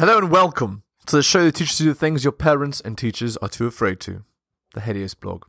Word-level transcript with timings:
Hello 0.00 0.16
and 0.16 0.30
welcome 0.30 0.82
to 1.04 1.16
the 1.16 1.22
show 1.22 1.44
that 1.44 1.56
teaches 1.56 1.78
you 1.78 1.90
the 1.90 1.94
things 1.94 2.24
your 2.24 2.32
parents 2.32 2.80
and 2.80 2.96
teachers 2.96 3.36
are 3.36 3.50
too 3.50 3.66
afraid 3.66 4.00
to. 4.00 4.24
The 4.72 4.80
Helios 4.80 5.12
blog. 5.12 5.44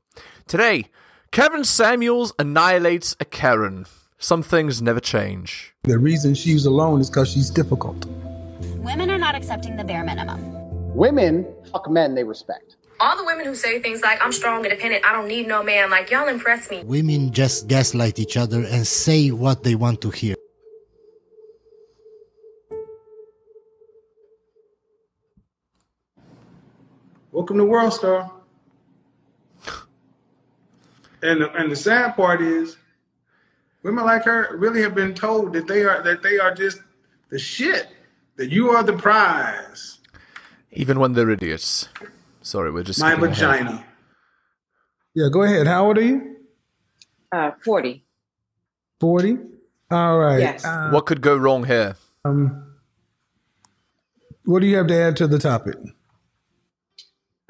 Today, 0.45 0.87
Kevin 1.31 1.63
Samuels 1.63 2.33
annihilates 2.37 3.15
a 3.21 3.23
Karen. 3.23 3.85
Some 4.17 4.43
things 4.43 4.81
never 4.81 4.99
change. 4.99 5.73
The 5.83 5.97
reason 5.97 6.33
she's 6.33 6.65
alone 6.65 6.99
is 6.99 7.09
because 7.09 7.31
she's 7.31 7.49
difficult. 7.49 8.05
Women 8.79 9.09
are 9.09 9.17
not 9.17 9.35
accepting 9.35 9.77
the 9.77 9.85
bare 9.85 10.03
minimum. 10.03 10.41
Women 10.93 11.47
fuck 11.71 11.89
men 11.89 12.13
they 12.13 12.25
respect. 12.25 12.75
All 12.99 13.15
the 13.15 13.23
women 13.23 13.45
who 13.45 13.55
say 13.55 13.79
things 13.79 14.01
like, 14.01 14.21
I'm 14.21 14.33
strong, 14.33 14.65
independent, 14.65 15.05
I 15.05 15.13
don't 15.13 15.29
need 15.29 15.47
no 15.47 15.63
man, 15.63 15.89
like, 15.89 16.11
y'all 16.11 16.27
impress 16.27 16.69
me. 16.69 16.83
Women 16.83 17.31
just 17.31 17.69
gaslight 17.69 18.19
each 18.19 18.35
other 18.35 18.65
and 18.65 18.85
say 18.85 19.31
what 19.31 19.63
they 19.63 19.75
want 19.75 20.01
to 20.01 20.09
hear. 20.09 20.35
Welcome 27.31 27.57
to 27.57 27.65
World 27.65 27.93
Star. 27.93 28.31
And 31.23 31.41
the, 31.41 31.51
and 31.53 31.71
the 31.71 31.75
sad 31.75 32.15
part 32.15 32.41
is, 32.41 32.77
women 33.83 34.05
like 34.05 34.23
her 34.23 34.55
really 34.57 34.81
have 34.81 34.95
been 34.95 35.13
told 35.13 35.53
that 35.53 35.67
they 35.67 35.83
are 35.83 36.01
that 36.01 36.23
they 36.23 36.39
are 36.39 36.53
just 36.53 36.79
the 37.29 37.37
shit. 37.39 37.87
That 38.37 38.49
you 38.49 38.69
are 38.71 38.81
the 38.81 38.93
prize. 38.93 39.99
Even 40.71 40.99
when 40.99 41.13
they're 41.13 41.29
idiots. 41.29 41.89
Sorry, 42.41 42.71
we're 42.71 42.81
just 42.83 42.99
My 42.99 43.11
skipping 43.11 43.31
ahead. 43.31 43.37
vagina. 43.65 43.85
Yeah, 45.13 45.27
go 45.31 45.43
ahead. 45.43 45.67
How 45.67 45.85
old 45.85 45.97
are 45.99 46.01
you? 46.01 46.37
Uh, 47.31 47.51
40. 47.63 48.03
40? 48.99 49.37
All 49.91 50.17
right. 50.17 50.39
Yes. 50.39 50.65
Uh, 50.65 50.89
What 50.89 51.05
could 51.05 51.21
go 51.21 51.35
wrong 51.35 51.65
here? 51.65 51.95
um, 52.25 52.77
what 54.45 54.61
do 54.61 54.65
you 54.67 54.77
have 54.77 54.87
to 54.87 54.95
add 54.95 55.17
to 55.17 55.27
the 55.27 55.37
topic? 55.37 55.75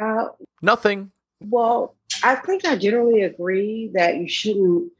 Uh, 0.01 0.29
Nothing. 0.61 1.11
well, 1.41 1.95
I 2.23 2.35
think 2.35 2.65
I 2.65 2.75
generally 2.75 3.21
agree 3.21 3.91
that 3.93 4.17
you 4.17 4.27
shouldn't 4.27 4.91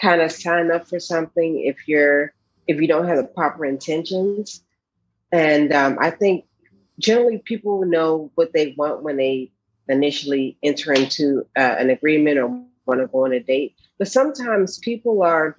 kind 0.00 0.20
of 0.20 0.32
sign 0.32 0.70
up 0.70 0.88
for 0.88 0.98
something 0.98 1.60
if 1.64 1.86
you're 1.86 2.32
if 2.66 2.80
you 2.80 2.88
don't 2.88 3.06
have 3.06 3.16
the 3.16 3.24
proper 3.24 3.64
intentions. 3.64 4.62
And 5.32 5.72
um, 5.72 5.98
I 6.00 6.10
think 6.10 6.44
generally 6.98 7.38
people 7.38 7.84
know 7.84 8.30
what 8.34 8.52
they 8.52 8.74
want 8.76 9.02
when 9.02 9.16
they 9.16 9.50
initially 9.88 10.58
enter 10.62 10.92
into 10.92 11.46
uh, 11.56 11.76
an 11.78 11.90
agreement 11.90 12.38
or 12.38 12.48
want 12.86 13.00
to 13.00 13.06
go 13.06 13.24
on 13.24 13.32
a 13.32 13.40
date. 13.40 13.74
But 13.98 14.08
sometimes 14.08 14.78
people 14.78 15.22
are 15.22 15.56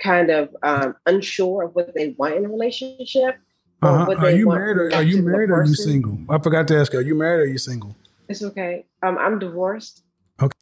kind 0.00 0.30
of 0.30 0.54
um, 0.62 0.94
unsure 1.06 1.64
of 1.64 1.74
what 1.74 1.94
they 1.94 2.10
want 2.18 2.34
in 2.34 2.44
a 2.44 2.48
relationship. 2.48 3.38
Uh-huh. 3.82 4.14
Are 4.18 4.30
you 4.30 4.46
want 4.46 4.60
married? 4.60 4.76
from 4.76 4.86
Or, 4.86 4.90
that 4.90 4.96
are 5.00 5.02
you 5.02 5.22
married 5.22 5.50
or 5.50 5.62
are 5.62 5.64
you 5.64 5.74
single? 5.74 6.18
I 6.28 6.38
forgot 6.38 6.68
to 6.68 6.78
ask 6.78 6.92
you. 6.92 7.00
Are 7.00 7.02
you 7.02 7.16
married 7.16 7.40
or 7.40 7.42
are 7.42 7.46
you 7.46 7.58
single? 7.58 7.96
It's 8.28 8.42
okay. 8.42 8.86
Um, 9.02 9.18
I'm 9.18 9.38
divorced. 9.38 10.04
Okay. 10.40 10.56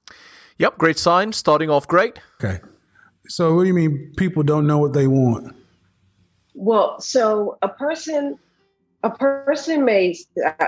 Yep, 0.59 0.79
great 0.79 0.99
sign. 0.99 1.33
Starting 1.33 1.71
off 1.71 1.87
great. 1.89 2.19
Okay. 2.43 2.61
So 3.29 3.55
what 3.55 3.63
do 3.63 3.69
you 3.69 3.75
mean 3.75 4.13
people 4.17 4.43
don't 4.43 4.67
know 4.67 4.79
what 4.79 4.93
they 4.93 5.07
want? 5.07 5.55
Well, 6.55 7.01
so 7.01 7.59
a 7.63 7.69
person, 7.69 8.39
a 9.03 9.11
person 9.11 9.85
may, 9.85 10.17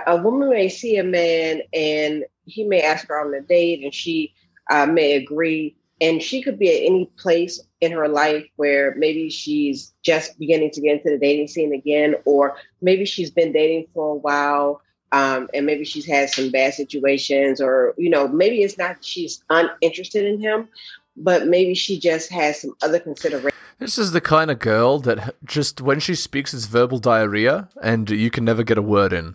a 0.07 0.17
woman 0.17 0.49
may 0.51 0.69
see 0.69 0.97
a 0.97 1.05
man 1.05 1.63
and 1.73 2.25
he 2.45 2.65
may 2.65 2.83
ask 2.83 3.09
her 3.09 3.21
on 3.21 3.35
a 3.35 3.41
date 3.41 3.83
and 3.83 3.93
she 3.93 4.33
uh, 4.71 4.87
may 4.87 5.17
agree. 5.17 5.77
And 6.01 6.23
she 6.23 6.43
could 6.43 6.59
be 6.59 6.69
at 6.69 6.87
any 6.87 7.11
place 7.17 7.61
in 7.81 7.93
her 7.93 8.09
life 8.09 8.47
where 8.57 8.95
maybe 8.97 9.31
she's 9.31 9.93
just 10.03 10.39
beginning 10.39 10.71
to 10.73 10.81
get 10.81 10.97
into 10.97 11.11
the 11.11 11.19
dating 11.19 11.47
scene 11.49 11.73
again, 11.73 12.17
or 12.25 12.57
maybe 12.81 13.05
she's 13.05 13.31
been 13.31 13.53
dating 13.53 13.87
for 13.95 14.15
a 14.15 14.19
while. 14.19 14.81
Um, 15.13 15.49
and 15.53 15.67
maybe 15.67 15.85
she's 15.85 16.07
had 16.07 16.31
some 16.31 16.51
bad 16.51 16.75
situations, 16.75 17.61
or 17.61 17.95
you 17.99 18.11
know, 18.11 18.27
maybe 18.29 18.63
it's 18.63 18.79
not 18.79 19.05
she's 19.05 19.45
uninterested 19.51 20.25
in 20.25 20.41
him, 20.41 20.69
but 21.17 21.47
maybe 21.47 21.75
she 21.75 21.99
just 22.01 22.31
has 22.31 22.63
some 22.63 22.75
other 22.83 22.99
considerations. 22.99 23.53
This 23.79 23.99
is 23.99 24.13
the 24.13 24.21
kind 24.21 24.51
of 24.51 24.59
girl 24.59 24.99
that 25.01 25.35
just 25.45 25.81
when 25.81 26.01
she 26.01 26.15
speaks, 26.15 26.55
it's 26.55 26.67
verbal 26.67 26.99
diarrhea, 26.99 27.69
and 27.83 28.09
you 28.09 28.31
can 28.31 28.45
never 28.45 28.63
get 28.63 28.79
a 28.79 28.83
word 28.83 29.13
in. 29.13 29.35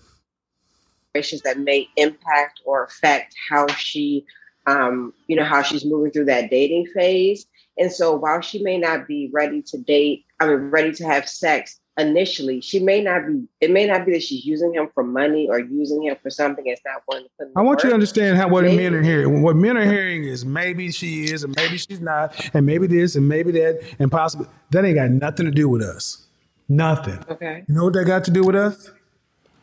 situations 1.14 1.42
that 1.42 1.60
may 1.60 1.88
impact 1.96 2.62
or 2.66 2.84
affect 2.84 3.36
how 3.50 3.68
she 3.68 4.26
um, 4.66 5.14
you 5.28 5.36
know 5.36 5.44
how 5.46 5.62
she's 5.62 5.86
moving 5.86 6.12
through 6.12 6.26
that 6.26 6.50
dating 6.50 6.86
phase 6.94 7.46
and 7.78 7.92
so 7.92 8.16
while 8.16 8.42
she 8.42 8.62
may 8.62 8.78
not 8.78 9.08
be 9.08 9.30
ready 9.34 9.62
to 9.62 9.78
date 9.78 10.26
i 10.40 10.46
mean 10.48 10.70
ready 10.70 10.92
to 10.92 11.06
have 11.06 11.28
sex 11.28 11.80
initially 11.98 12.62
she 12.62 12.80
may 12.80 13.02
not 13.02 13.26
be 13.28 13.44
it 13.60 13.72
may 13.72 13.86
not 13.88 14.06
be 14.06 14.12
that 14.12 14.22
she's 14.22 14.46
using 14.46 14.72
him 14.74 14.88
for 14.94 15.04
money 15.04 15.48
or 15.50 15.60
using 15.60 16.04
him 16.04 16.16
for 16.22 16.30
something 16.30 16.64
that's 16.66 16.82
not 16.86 17.02
willing 17.08 17.24
to 17.24 17.30
put 17.40 17.48
in 17.48 17.54
I 17.56 17.62
want 17.62 17.84
you 17.84 17.90
to 17.90 17.94
understand 17.94 18.38
how 18.38 18.48
what 18.50 18.64
Maybe- 18.66 18.78
men 18.84 18.94
are 18.94 19.02
hearing. 19.02 19.42
What 19.42 19.56
men 19.56 19.78
are 19.78 19.86
hearing 19.86 20.24
is 20.24 20.46
maybe 20.46 20.92
she 20.92 21.24
is, 21.26 21.44
and 21.44 21.56
maybe 21.56 21.78
she's 21.78 22.00
not, 22.00 22.34
and 22.54 22.66
maybe 22.66 22.86
this, 22.88 23.16
and 23.16 23.28
maybe 23.28 23.52
that, 23.54 23.82
and 24.00 24.12
possibly 24.12 24.46
that 24.72 24.86
ain't 24.86 24.96
got 24.96 25.10
nothing 25.10 25.46
to 25.48 25.52
do 25.52 25.68
with 25.70 25.82
us. 25.82 26.28
Nothing. 26.70 27.20
okay 27.32 27.64
You 27.68 27.74
know 27.76 27.86
what 27.86 27.94
that 27.94 28.06
got 28.06 28.24
to 28.26 28.32
do 28.32 28.44
with 28.44 28.56
us? 28.56 28.92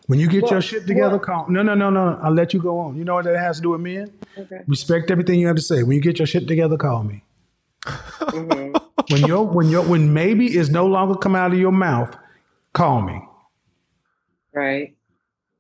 When 0.06 0.18
you 0.18 0.28
get 0.28 0.42
Well, 0.42 0.52
your 0.52 0.60
shit 0.62 0.86
together, 0.86 1.18
call. 1.18 1.46
No, 1.48 1.62
no, 1.62 1.74
no, 1.74 1.88
no. 1.88 2.18
I'll 2.22 2.32
let 2.34 2.52
you 2.52 2.60
go 2.60 2.78
on. 2.80 2.96
You 2.96 3.04
know 3.04 3.14
what 3.14 3.24
that 3.24 3.38
has 3.38 3.56
to 3.56 3.62
do 3.62 3.70
with 3.70 3.80
men? 3.80 4.10
okay 4.36 4.60
Respect 4.66 5.10
everything 5.10 5.38
you 5.40 5.46
have 5.46 5.56
to 5.56 5.62
say. 5.62 5.82
When 5.82 5.96
you 5.96 6.02
get 6.02 6.18
your 6.18 6.26
shit 6.26 6.46
together, 6.48 6.76
call 6.76 7.04
me. 7.04 7.22
Mhm. 7.86 8.74
When 9.10 9.22
your 9.26 9.46
when 9.46 9.68
your 9.68 9.82
when 9.82 10.12
maybe 10.12 10.56
is 10.56 10.70
no 10.70 10.86
longer 10.86 11.14
come 11.14 11.34
out 11.36 11.52
of 11.52 11.58
your 11.58 11.72
mouth, 11.72 12.16
call 12.74 13.00
me. 13.00 13.20
right 14.52 14.94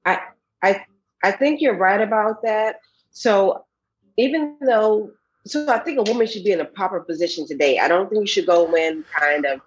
i 0.04 0.18
i 0.62 0.84
i 1.22 1.30
think 1.30 1.60
you're 1.60 1.76
right 1.76 2.00
about 2.00 2.42
that 2.42 2.80
so 3.10 3.64
even 4.18 4.56
though 4.60 5.10
so 5.46 5.66
i 5.72 5.78
think 5.78 5.98
a 5.98 6.02
woman 6.02 6.26
should 6.26 6.44
be 6.44 6.52
in 6.52 6.60
a 6.60 6.64
proper 6.64 7.00
position 7.00 7.46
today 7.46 7.78
i 7.78 7.88
don't 7.88 8.10
think 8.10 8.20
you 8.20 8.26
should 8.26 8.46
go 8.46 8.72
in 8.74 9.04
kind 9.18 9.46
of 9.46 9.60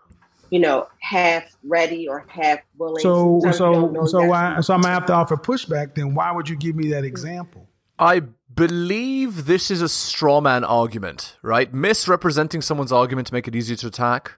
you 0.50 0.59
know 0.59 0.88
half 1.00 1.44
ready 1.63 2.08
or 2.08 2.25
half 2.28 2.59
willing 2.78 3.02
So 3.02 3.40
Sometimes 3.41 3.58
so 3.58 4.06
so 4.06 4.19
exactly- 4.24 4.31
I 4.31 4.62
so 4.62 4.74
I'm 4.74 4.81
gonna 4.81 4.94
have 4.94 5.06
to 5.08 5.14
offer 5.14 5.35
pushback. 5.35 5.96
Then 5.96 6.16
why 6.16 6.31
would 6.31 6.47
you 6.47 6.56
give 6.56 6.75
me 6.75 6.90
that 6.91 7.03
example? 7.03 7.68
I 8.00 8.22
believe 8.53 9.46
this 9.46 9.69
is 9.72 9.81
a 9.81 9.90
straw 9.90 10.40
man 10.40 10.64
argument, 10.64 11.38
right? 11.41 11.74
Misrepresenting 11.74 12.62
someone's 12.62 12.91
argument 12.91 13.28
to 13.28 13.34
make 13.34 13.47
it 13.47 13.56
easier 13.56 13.75
to 13.78 13.88
attack. 13.88 14.38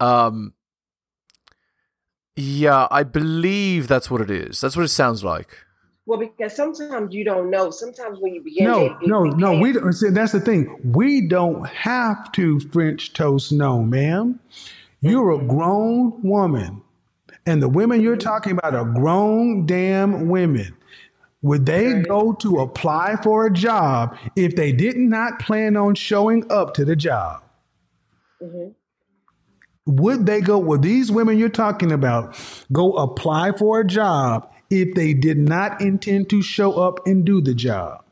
Um, 0.00 0.54
yeah, 2.36 2.86
I 2.90 3.02
believe 3.02 3.88
that's 3.88 4.10
what 4.10 4.20
it 4.20 4.30
is. 4.30 4.60
That's 4.60 4.76
what 4.76 4.84
it 4.84 4.88
sounds 4.88 5.24
like. 5.24 5.58
well 6.06 6.18
because 6.20 6.54
sometimes 6.54 7.12
you 7.14 7.24
don't 7.24 7.50
know 7.50 7.70
sometimes 7.70 8.18
when 8.20 8.32
you 8.34 8.42
begin 8.42 8.64
No, 8.64 8.78
dating, 8.90 9.08
no, 9.08 9.24
you 9.24 9.36
no. 9.36 9.50
can't- 9.50 9.62
We 9.62 9.72
don't. 9.72 9.92
See, 9.92 10.10
that's 10.10 10.32
the 10.32 10.40
thing. 10.40 10.78
We 10.84 11.26
don't 11.26 11.66
have 11.66 12.30
to 12.32 12.60
French 12.60 13.12
toast. 13.12 13.52
No, 13.52 13.82
ma'am. 13.82 14.38
You're 15.00 15.32
a 15.32 15.38
grown 15.44 16.20
woman, 16.22 16.82
and 17.46 17.62
the 17.62 17.68
women 17.68 18.00
you're 18.00 18.16
talking 18.16 18.52
about 18.52 18.74
are 18.74 18.84
grown 18.84 19.66
damn 19.66 20.28
women. 20.28 20.74
Would 21.42 21.66
they 21.66 22.02
go 22.02 22.32
to 22.34 22.58
apply 22.60 23.16
for 23.22 23.46
a 23.46 23.52
job 23.52 24.16
if 24.36 24.56
they 24.56 24.72
did 24.72 24.96
not 24.96 25.38
plan 25.38 25.76
on 25.76 25.94
showing 25.94 26.44
up 26.50 26.74
to 26.74 26.84
the 26.84 26.96
job? 26.96 27.42
Mhm. 28.42 28.74
Would 29.86 30.26
they 30.26 30.40
go? 30.40 30.58
Would 30.58 30.82
these 30.82 31.10
women 31.10 31.38
you're 31.38 31.48
talking 31.48 31.92
about 31.92 32.36
go 32.72 32.92
apply 32.94 33.52
for 33.52 33.80
a 33.80 33.86
job 33.86 34.50
if 34.68 34.94
they 34.94 35.14
did 35.14 35.38
not 35.38 35.80
intend 35.80 36.28
to 36.30 36.42
show 36.42 36.74
up 36.74 37.06
and 37.06 37.24
do 37.24 37.40
the 37.40 37.54
job? 37.54 38.02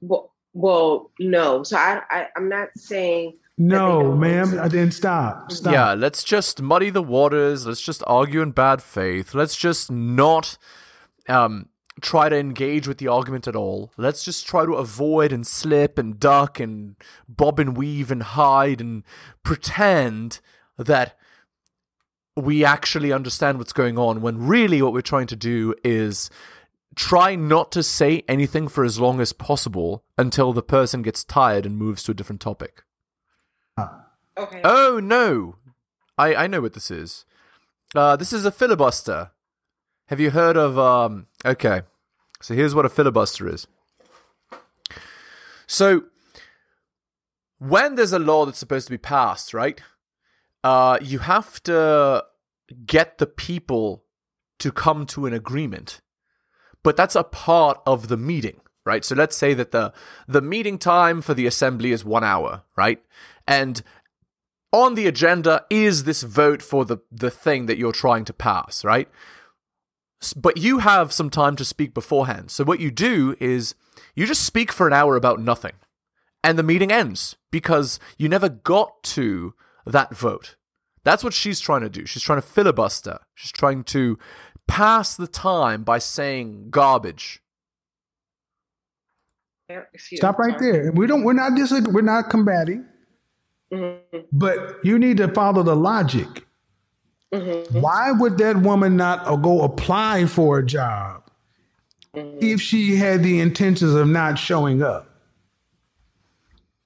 well, 0.00 0.32
well 0.52 1.10
no 1.18 1.62
so 1.62 1.76
I, 1.76 2.00
I 2.10 2.26
i'm 2.36 2.48
not 2.48 2.68
saying 2.76 3.34
No, 3.58 4.14
ma'am. 4.14 4.58
I 4.60 4.68
didn't 4.68 4.92
stop. 4.92 5.50
Stop. 5.50 5.72
Yeah, 5.72 5.94
let's 5.94 6.22
just 6.22 6.60
muddy 6.60 6.90
the 6.90 7.02
waters. 7.02 7.66
Let's 7.66 7.80
just 7.80 8.04
argue 8.06 8.42
in 8.42 8.50
bad 8.50 8.82
faith. 8.82 9.34
Let's 9.34 9.56
just 9.56 9.90
not 9.90 10.58
um, 11.26 11.70
try 12.00 12.28
to 12.28 12.36
engage 12.36 12.86
with 12.86 12.98
the 12.98 13.08
argument 13.08 13.48
at 13.48 13.56
all. 13.56 13.92
Let's 13.96 14.24
just 14.24 14.46
try 14.46 14.64
to 14.64 14.74
avoid 14.74 15.32
and 15.32 15.46
slip 15.46 15.98
and 15.98 16.20
duck 16.20 16.60
and 16.60 16.96
bob 17.28 17.58
and 17.58 17.76
weave 17.76 18.10
and 18.10 18.22
hide 18.22 18.80
and 18.80 19.02
pretend 19.42 20.40
that 20.76 21.16
we 22.36 22.64
actually 22.64 23.12
understand 23.12 23.58
what's 23.58 23.72
going 23.72 23.96
on 23.96 24.20
when 24.20 24.46
really 24.46 24.82
what 24.82 24.92
we're 24.92 25.00
trying 25.00 25.26
to 25.28 25.36
do 25.36 25.74
is 25.82 26.28
try 26.94 27.34
not 27.34 27.72
to 27.72 27.82
say 27.82 28.22
anything 28.28 28.68
for 28.68 28.84
as 28.84 29.00
long 29.00 29.20
as 29.20 29.32
possible 29.32 30.04
until 30.18 30.52
the 30.52 30.62
person 30.62 31.00
gets 31.02 31.24
tired 31.24 31.64
and 31.64 31.78
moves 31.78 32.02
to 32.02 32.10
a 32.10 32.14
different 32.14 32.40
topic. 32.40 32.82
okay 33.78 34.60
Oh 34.64 35.00
no, 35.02 35.56
I 36.18 36.34
I 36.34 36.46
know 36.46 36.60
what 36.60 36.74
this 36.74 36.90
is. 36.90 37.24
Uh, 37.94 38.16
this 38.16 38.32
is 38.32 38.44
a 38.44 38.50
filibuster. 38.50 39.30
Have 40.06 40.20
you 40.20 40.30
heard 40.30 40.56
of? 40.56 40.78
Um, 40.78 41.26
okay, 41.44 41.82
so 42.40 42.54
here's 42.54 42.74
what 42.74 42.84
a 42.84 42.88
filibuster 42.88 43.48
is. 43.48 43.66
So, 45.66 46.04
when 47.58 47.96
there's 47.96 48.12
a 48.12 48.18
law 48.18 48.46
that's 48.46 48.58
supposed 48.58 48.86
to 48.86 48.92
be 48.92 48.98
passed, 48.98 49.52
right? 49.52 49.80
Uh, 50.62 50.98
you 51.00 51.20
have 51.20 51.62
to 51.64 52.24
get 52.86 53.18
the 53.18 53.26
people 53.26 54.04
to 54.58 54.72
come 54.72 55.06
to 55.06 55.26
an 55.26 55.32
agreement. 55.32 56.00
But 56.82 56.96
that's 56.96 57.16
a 57.16 57.24
part 57.24 57.80
of 57.86 58.08
the 58.08 58.16
meeting, 58.16 58.60
right? 58.84 59.04
So 59.04 59.14
let's 59.14 59.36
say 59.36 59.54
that 59.54 59.72
the 59.72 59.92
the 60.28 60.40
meeting 60.40 60.78
time 60.78 61.20
for 61.20 61.34
the 61.34 61.46
assembly 61.46 61.90
is 61.92 62.04
1 62.04 62.22
hour, 62.22 62.62
right? 62.76 63.02
And 63.46 63.82
on 64.72 64.94
the 64.94 65.06
agenda 65.06 65.64
is 65.68 66.04
this 66.04 66.22
vote 66.22 66.62
for 66.62 66.84
the 66.84 66.98
the 67.10 67.30
thing 67.30 67.66
that 67.66 67.78
you're 67.78 67.92
trying 67.92 68.24
to 68.26 68.32
pass, 68.32 68.84
right? 68.84 69.08
S- 70.22 70.32
But 70.34 70.56
you 70.58 70.78
have 70.78 71.12
some 71.12 71.30
time 71.30 71.56
to 71.56 71.64
speak 71.64 71.94
beforehand. 71.94 72.50
So 72.50 72.64
what 72.64 72.80
you 72.80 72.90
do 72.90 73.36
is 73.40 73.74
you 74.14 74.26
just 74.26 74.44
speak 74.44 74.72
for 74.72 74.86
an 74.86 74.92
hour 74.92 75.16
about 75.16 75.40
nothing. 75.40 75.72
And 76.42 76.58
the 76.58 76.62
meeting 76.62 76.92
ends 76.92 77.36
because 77.50 77.98
you 78.18 78.28
never 78.28 78.48
got 78.48 79.02
to 79.04 79.54
that 79.84 80.14
vote. 80.14 80.56
That's 81.04 81.24
what 81.24 81.32
she's 81.34 81.60
trying 81.60 81.82
to 81.82 81.88
do. 81.88 82.06
She's 82.06 82.22
trying 82.22 82.40
to 82.40 82.46
filibuster. 82.46 83.18
She's 83.34 83.52
trying 83.52 83.84
to 83.84 84.18
pass 84.68 85.16
the 85.16 85.26
time 85.26 85.82
by 85.84 85.98
saying 85.98 86.70
garbage. 86.70 87.40
Excuse 89.68 90.20
Stop 90.20 90.38
me, 90.38 90.46
right 90.46 90.58
sorry. 90.58 90.72
there. 90.72 90.92
We 90.92 91.06
don't. 91.06 91.24
We're 91.24 91.32
not 91.32 91.52
disag- 91.52 91.92
We're 91.92 92.02
not 92.02 92.30
combating. 92.30 92.86
Mhm. 93.72 93.98
But 94.32 94.76
you 94.84 94.98
need 94.98 95.16
to 95.16 95.28
follow 95.28 95.62
the 95.64 95.74
logic. 95.74 96.45
Mm-hmm. 97.32 97.80
Why 97.80 98.12
would 98.12 98.38
that 98.38 98.58
woman 98.58 98.96
not 98.96 99.24
go 99.42 99.62
apply 99.62 100.26
for 100.26 100.58
a 100.58 100.66
job 100.66 101.22
Mm-hmm. 102.14 102.38
if 102.40 102.62
she 102.62 102.96
had 102.96 103.22
the 103.22 103.40
intentions 103.40 103.92
of 103.92 104.08
not 104.08 104.38
showing 104.38 104.82
up? 104.82 105.06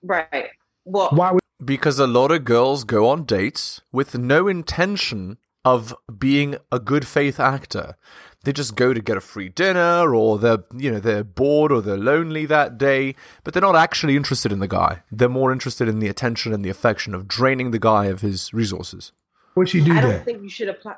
Right. 0.03 0.49
Well, 0.85 1.11
Why 1.13 1.31
would 1.31 1.41
Because 1.65 2.01
a 2.01 2.07
lot 2.09 2.33
of 2.33 2.45
girls 2.45 2.83
go 2.83 3.09
on 3.09 3.25
dates 3.25 3.81
with 3.93 4.19
no 4.19 4.49
intention 4.49 5.39
of 5.65 5.95
being 6.19 6.57
a 6.73 6.81
good 6.81 7.07
faith 7.07 7.39
actor. 7.39 7.97
They 8.43 8.53
just 8.53 8.75
go 8.75 8.95
to 8.95 9.01
get 9.01 9.19
a 9.19 9.21
free 9.21 9.51
dinner 9.51 10.15
or 10.15 10.39
they're 10.39 10.65
you 10.75 10.91
know, 10.91 10.99
they're 10.99 11.23
bored 11.23 11.71
or 11.71 11.81
they're 11.83 11.97
lonely 11.97 12.47
that 12.47 12.79
day, 12.79 13.15
but 13.45 13.53
they're 13.55 13.61
not 13.61 13.77
actually 13.77 14.17
interested 14.17 14.51
in 14.51 14.59
the 14.59 14.67
guy. 14.67 15.03
They're 15.13 15.29
more 15.29 15.53
interested 15.53 15.87
in 15.87 15.99
the 16.01 16.09
attention 16.09 16.53
and 16.53 16.65
the 16.65 16.71
affection 16.71 17.15
of 17.15 17.29
draining 17.29 17.71
the 17.71 17.79
guy 17.79 18.07
of 18.07 18.23
his 18.23 18.53
resources. 18.53 19.13
Would 19.61 19.69
she 19.69 19.81
do 19.85 19.93
that? 19.95 19.99
I 20.05 20.09
don't 20.09 20.25
think 20.25 20.43
you 20.43 20.49
should 20.49 20.69
apply. 20.71 20.97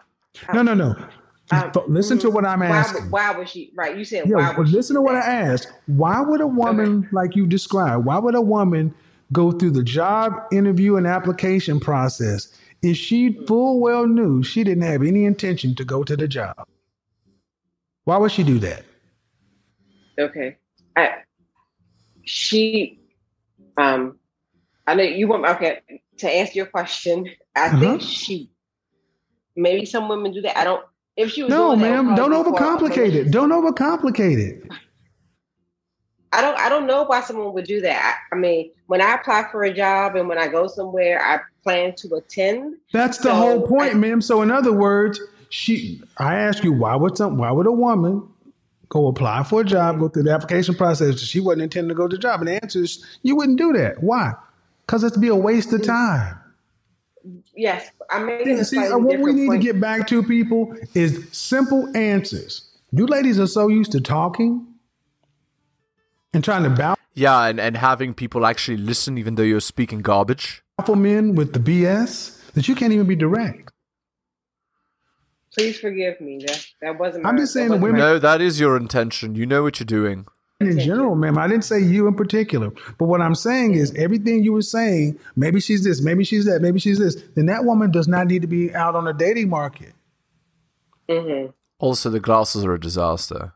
No, 0.55 0.63
no, 0.63 0.75
no. 0.75 0.95
Um, 1.51 1.71
listen 1.89 2.19
to 2.21 2.31
what 2.31 2.47
I'm 2.47 2.61
why, 2.61 2.69
asking. 2.79 3.03
would- 3.03 3.13
why 3.13 3.31
would 3.37 3.49
she? 3.49 3.73
Right. 3.77 3.97
You 3.99 4.05
said 4.05 4.25
why 4.25 4.41
Yeah, 4.41 4.47
would 4.49 4.57
but 4.57 4.69
she 4.69 4.73
listen 4.77 4.95
to 4.97 5.03
what 5.03 5.17
I 5.17 5.21
asked. 5.21 5.71
Why 5.87 6.21
would 6.21 6.41
a 6.41 6.47
woman, 6.47 7.09
like 7.13 7.37
you 7.37 7.47
described, 7.47 8.05
why 8.07 8.19
would 8.19 8.35
a 8.35 8.41
woman 8.41 8.95
go 9.33 9.51
through 9.53 9.73
the 9.73 9.83
job 9.83 10.33
interview 10.53 10.97
and 10.97 11.07
application 11.07 11.81
process 11.81 12.49
if 12.83 12.97
she 12.97 13.33
full 13.47 13.81
well 13.81 14.07
knew 14.07 14.43
she 14.43 14.65
didn't 14.65 14.85
have 14.85 15.03
any 15.03 15.25
intention 15.25 15.75
to 15.75 15.85
go 15.85 16.05
to 16.05 16.17
the 16.17 16.29
job? 16.29 16.55
Why 18.05 18.17
would 18.17 18.33
she 18.33 18.45
do 18.45 18.59
that? 18.61 18.85
Okay. 20.19 20.57
I, 20.97 21.11
she, 22.25 22.99
um, 23.77 24.19
I 24.87 24.95
know 24.95 25.03
you 25.03 25.27
want, 25.29 25.45
okay, 25.47 25.81
to 26.19 26.31
answer 26.31 26.53
your 26.55 26.67
question, 26.67 27.29
I 27.55 27.67
Uh-huh. 27.67 27.81
think 27.81 28.03
she, 28.03 28.51
maybe 29.57 29.85
some 29.87 30.09
women 30.09 30.33
do 30.33 30.41
that. 30.43 30.57
I 30.57 30.65
don't, 30.65 30.85
if 31.17 31.31
she 31.33 31.43
was 31.43 31.51
No, 31.51 31.69
doing 31.69 31.81
that, 31.81 31.87
it 31.99 32.03
ma'am, 32.03 32.15
don't 32.15 32.31
probably 32.31 32.53
be 32.53 32.59
for 32.59 32.65
a 32.65 32.77
overcomplicate 33.09 33.15
it. 33.15 33.31
Don't 33.31 33.51
overcomplicate 33.51 34.39
it. 34.39 34.69
I 36.35 36.41
don't, 36.41 36.59
I 36.59 36.69
don't 36.71 36.87
know 36.87 37.03
why 37.05 37.21
someone 37.21 37.53
would 37.53 37.67
do 37.67 37.83
that. 37.83 38.19
I, 38.33 38.35
I 38.35 38.39
mean, 38.39 38.71
when 38.87 39.03
I 39.03 39.15
apply 39.17 39.49
for 39.53 39.65
a 39.65 39.73
job 39.75 40.17
and 40.17 40.29
when 40.29 40.39
I 40.39 40.49
go 40.49 40.67
somewhere, 40.67 41.23
I 41.23 41.41
plan 41.63 41.95
to 41.97 42.15
attend. 42.15 42.77
That's 42.93 43.19
the 43.19 43.25
So, 43.25 43.35
whole 43.35 43.67
point, 43.67 43.95
I- 43.95 43.99
ma'am. 43.99 44.23
So 44.23 44.41
in 44.41 44.51
other 44.51 44.73
words, 44.73 45.21
she 45.51 46.01
I 46.17 46.37
ask 46.37 46.65
you, 46.65 46.73
why 46.73 46.97
would 46.97 47.19
some 47.19 47.37
why 47.37 47.51
would 47.51 47.67
a 47.67 47.73
woman 47.73 48.27
go 48.89 49.09
apply 49.09 49.43
for 49.43 49.61
a 49.61 49.65
job, 49.65 49.99
go 50.01 50.09
through 50.09 50.23
the 50.23 50.33
application 50.33 50.75
process? 50.75 51.21
She 51.21 51.41
wasn't 51.41 51.63
intending 51.65 51.91
to 51.91 51.95
go 51.95 52.09
to 52.09 52.17
the 52.17 52.23
job. 52.23 52.41
And 52.41 52.49
the 52.49 52.63
answer 52.63 52.83
is 52.83 53.05
you 53.21 53.37
wouldn't 53.37 53.59
do 53.59 53.75
that. 53.75 54.03
Why? 54.03 54.33
Because 54.87 55.05
it'd 55.05 55.21
be 55.21 55.29
a 55.29 55.37
waste 55.37 55.71
of 55.75 55.83
time. 55.85 56.39
Yes, 57.55 57.91
I'm 58.11 58.27
making 58.27 58.59
a 58.59 58.65
See, 58.65 58.77
slightly 58.77 58.93
uh, 58.95 58.99
what 58.99 59.21
we 59.21 59.33
need 59.33 59.47
point. 59.49 59.63
to 59.63 59.67
get 59.73 59.81
back 59.81 60.07
to 60.09 60.23
people 60.23 60.75
is 60.95 61.27
simple 61.33 61.89
answers. 61.97 62.69
You 62.93 63.07
ladies 63.07 63.39
are 63.39 63.47
so 63.47 63.69
used 63.69 63.93
to 63.93 64.01
talking 64.01 64.67
and 66.35 66.43
trying 66.43 66.65
to 66.65 66.71
bow. 66.71 66.95
Yeah, 67.15 67.45
and, 67.47 67.61
and 67.61 67.77
having 67.77 68.15
people 68.15 68.45
actually 68.47 68.79
listen 68.79 69.19
even 69.19 69.35
though 69.37 69.43
you're 69.43 69.61
speaking 69.61 70.01
garbage. 70.01 70.63
powerful 70.79 70.97
men 70.97 71.35
with 71.35 71.53
the 71.53 71.59
BS 71.61 72.53
that 72.55 72.67
you 72.69 72.75
can't 72.75 72.93
even 72.93 73.07
be 73.07 73.17
direct. 73.17 73.71
Please 75.55 75.79
forgive 75.79 76.21
me. 76.21 76.39
That 76.47 76.67
that 76.81 76.99
wasn't. 76.99 77.27
I'm 77.27 77.35
my- 77.35 77.41
just 77.43 77.53
saying 77.53 77.69
the 77.69 77.77
women- 77.77 77.93
my- 78.01 78.07
No, 78.13 78.19
that 78.19 78.41
is 78.41 78.59
your 78.59 78.77
intention. 78.77 79.35
You 79.35 79.45
know 79.47 79.63
what 79.63 79.79
you're 79.81 79.85
doing. 79.85 80.27
In 80.67 80.79
general, 80.79 81.15
ma'am. 81.15 81.39
I 81.39 81.49
didn't 81.49 81.65
say 81.65 81.81
you 81.81 82.07
in 82.07 82.15
particular. 82.15 82.71
But 82.99 83.07
what 83.07 83.21
I'm 83.21 83.35
saying 83.35 83.75
is 83.75 83.95
everything 83.95 84.43
you 84.43 84.53
were 84.53 84.63
saying, 84.63 85.19
maybe 85.37 85.61
she's 85.61 85.85
this, 85.85 86.03
maybe 86.03 86.25
she's 86.25 86.45
that, 86.47 86.61
maybe 86.63 86.79
she's 86.79 86.99
this, 86.99 87.17
then 87.35 87.47
that 87.47 87.65
woman 87.65 87.91
does 87.91 88.09
not 88.09 88.27
need 88.27 88.43
to 88.43 88.49
be 88.49 88.75
out 88.75 88.95
on 88.95 89.05
the 89.05 89.13
dating 89.13 89.49
market. 89.49 89.93
Mhm. 91.09 91.53
Also, 91.79 92.11
the 92.11 92.21
glasses 92.21 92.65
are 92.65 92.75
a 92.75 92.81
disaster. 92.81 93.53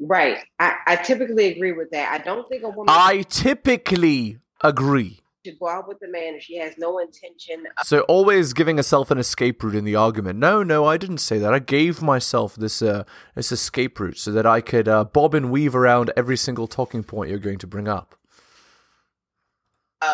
Right. 0.00 0.38
I, 0.58 0.74
I 0.86 0.96
typically 0.96 1.46
agree 1.46 1.72
with 1.72 1.90
that. 1.92 2.12
I 2.12 2.18
don't 2.24 2.48
think 2.48 2.64
a 2.64 2.68
woman 2.68 2.86
I 2.88 3.22
typically 3.28 4.38
agree. 4.62 5.20
Should 5.44 5.58
go 5.58 5.68
out 5.68 5.88
with 5.88 5.98
a 6.02 6.08
man 6.08 6.34
if 6.34 6.42
she 6.42 6.56
has 6.56 6.78
no 6.78 6.98
intention 6.98 7.64
of 7.80 7.86
So 7.86 8.00
always 8.02 8.52
giving 8.52 8.76
herself 8.76 9.10
an 9.10 9.18
escape 9.18 9.62
route 9.62 9.74
in 9.74 9.84
the 9.84 9.96
argument. 9.96 10.38
No, 10.38 10.62
no, 10.62 10.84
I 10.84 10.96
didn't 10.96 11.18
say 11.18 11.38
that. 11.38 11.52
I 11.52 11.58
gave 11.58 12.00
myself 12.00 12.54
this 12.54 12.80
uh, 12.80 13.04
this 13.34 13.50
escape 13.50 13.98
route 13.98 14.18
so 14.18 14.30
that 14.32 14.46
I 14.46 14.60
could 14.60 14.88
uh, 14.88 15.04
bob 15.04 15.34
and 15.34 15.50
weave 15.50 15.74
around 15.74 16.12
every 16.16 16.36
single 16.36 16.68
talking 16.68 17.02
point 17.02 17.30
you're 17.30 17.38
going 17.38 17.58
to 17.58 17.66
bring 17.66 17.88
up. 17.88 18.14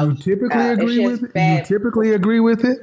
You 0.01 0.15
typically 0.15 0.69
uh, 0.69 0.73
agree 0.73 0.97
she 0.97 1.03
has 1.03 1.21
with 1.21 1.33
it. 1.35 1.59
You 1.59 1.65
typically 1.65 2.13
agree 2.13 2.41
with 2.41 2.65
it. 2.65 2.79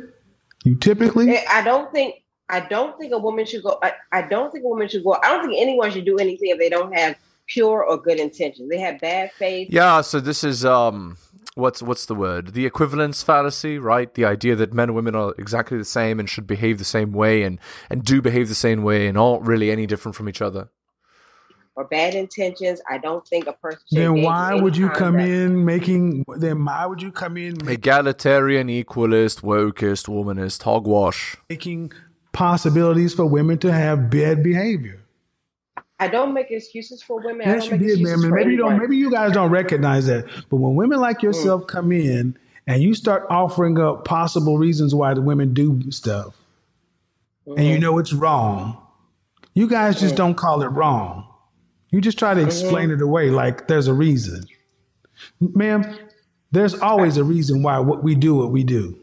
You 0.63 0.75
typically. 0.75 1.37
I 1.47 1.63
don't 1.63 1.91
think 1.91 2.15
I 2.49 2.59
don't 2.59 2.97
think 2.97 3.11
a 3.11 3.17
woman 3.17 3.45
should 3.45 3.63
go 3.63 3.79
I, 3.81 3.93
I 4.11 4.21
don't 4.23 4.51
think 4.51 4.65
a 4.65 4.67
woman 4.67 4.87
should 4.87 5.03
go 5.03 5.17
I 5.23 5.29
don't 5.29 5.47
think 5.47 5.59
anyone 5.59 5.91
should 5.91 6.05
do 6.05 6.17
anything 6.17 6.49
if 6.49 6.59
they 6.59 6.69
don't 6.69 6.95
have 6.95 7.15
pure 7.47 7.83
or 7.83 7.97
good 7.97 8.19
intentions. 8.19 8.69
They 8.69 8.79
have 8.79 8.99
bad 8.99 9.31
faith. 9.33 9.69
Yeah, 9.71 10.01
so 10.01 10.19
this 10.19 10.43
is 10.43 10.65
um 10.65 11.17
what's 11.55 11.81
what's 11.81 12.05
the 12.05 12.15
word? 12.15 12.53
The 12.53 12.65
equivalence 12.65 13.23
fallacy, 13.23 13.79
right? 13.79 14.13
The 14.13 14.25
idea 14.25 14.55
that 14.55 14.73
men 14.73 14.89
and 14.89 14.95
women 14.95 15.15
are 15.15 15.33
exactly 15.37 15.77
the 15.77 15.85
same 15.85 16.19
and 16.19 16.29
should 16.29 16.45
behave 16.45 16.77
the 16.77 16.85
same 16.85 17.11
way 17.11 17.41
and 17.43 17.59
and 17.89 18.03
do 18.03 18.21
behave 18.21 18.47
the 18.49 18.55
same 18.55 18.83
way 18.83 19.07
and 19.07 19.17
aren't 19.17 19.43
really 19.43 19.71
any 19.71 19.87
different 19.87 20.15
from 20.15 20.29
each 20.29 20.41
other. 20.41 20.69
or 21.77 21.83
bad 21.85 22.15
intentions. 22.15 22.81
I 22.89 22.97
don't 22.97 23.27
think 23.27 23.47
a 23.47 23.53
person 23.53 23.81
should 23.89 23.97
then 23.97 24.21
why 24.21 24.53
would 24.53 24.77
you 24.77 24.89
come 24.89 25.15
conduct. 25.15 25.29
in 25.29 25.65
making? 25.65 26.25
Then 26.37 26.63
why 26.63 26.85
would 26.85 27.01
you 27.01 27.11
come 27.11 27.35
in 27.37 27.67
Egalitarian, 27.67 28.67
equalist, 28.69 29.41
wokist, 29.41 30.07
womanist, 30.07 30.63
hogwash. 30.63 31.35
making 31.49 31.91
possibilities 32.31 33.13
for 33.13 33.25
women 33.25 33.57
to 33.59 33.71
have 33.71 34.09
bad 34.09 34.43
behavior? 34.43 35.04
I 35.99 36.07
don't 36.07 36.33
make 36.33 36.51
excuses 36.51 37.01
for 37.01 37.21
women. 37.21 37.47
I 37.47 37.53
Yes, 37.53 37.69
don't 37.69 37.79
you 37.81 37.87
make 37.87 37.97
did, 37.97 38.21
man. 38.21 38.31
Maybe 38.31 38.51
you 38.51 38.57
don't. 38.57 38.77
Maybe 38.77 38.97
you 38.97 39.09
guys 39.09 39.31
don't 39.31 39.49
recognize 39.49 40.07
that. 40.07 40.25
But 40.49 40.57
when 40.57 40.75
women 40.75 40.99
like 40.99 41.19
mm. 41.19 41.23
yourself 41.23 41.67
come 41.67 41.91
in 41.91 42.37
and 42.67 42.81
you 42.83 42.93
start 42.93 43.25
offering 43.29 43.79
up 43.79 44.05
possible 44.05 44.57
reasons 44.57 44.93
why 44.93 45.13
the 45.13 45.21
women 45.21 45.53
do 45.53 45.89
stuff, 45.91 46.35
and 47.45 47.65
you 47.65 47.73
mm-hmm. 47.73 47.81
know 47.81 47.97
it's 47.97 48.11
wrong, 48.11 48.77
you 49.53 49.67
guys 49.67 49.99
just 49.99 50.15
mm. 50.15 50.17
don't 50.17 50.35
call 50.35 50.61
it 50.63 50.67
wrong. 50.67 51.27
You 51.91 52.01
just 52.01 52.19
try 52.19 52.33
to 52.33 52.41
mm-hmm. 52.41 52.49
explain 52.49 52.91
it 52.91 53.01
away 53.01 53.29
like 53.29 53.67
there's 53.67 53.87
a 53.87 53.93
reason, 53.93 54.45
ma'am. 55.39 55.97
There's 56.51 56.73
always 56.73 57.17
a 57.17 57.23
reason 57.23 57.63
why 57.63 57.79
what 57.79 58.03
we 58.03 58.15
do 58.15 58.35
what 58.35 58.51
we 58.51 58.63
do. 58.63 58.97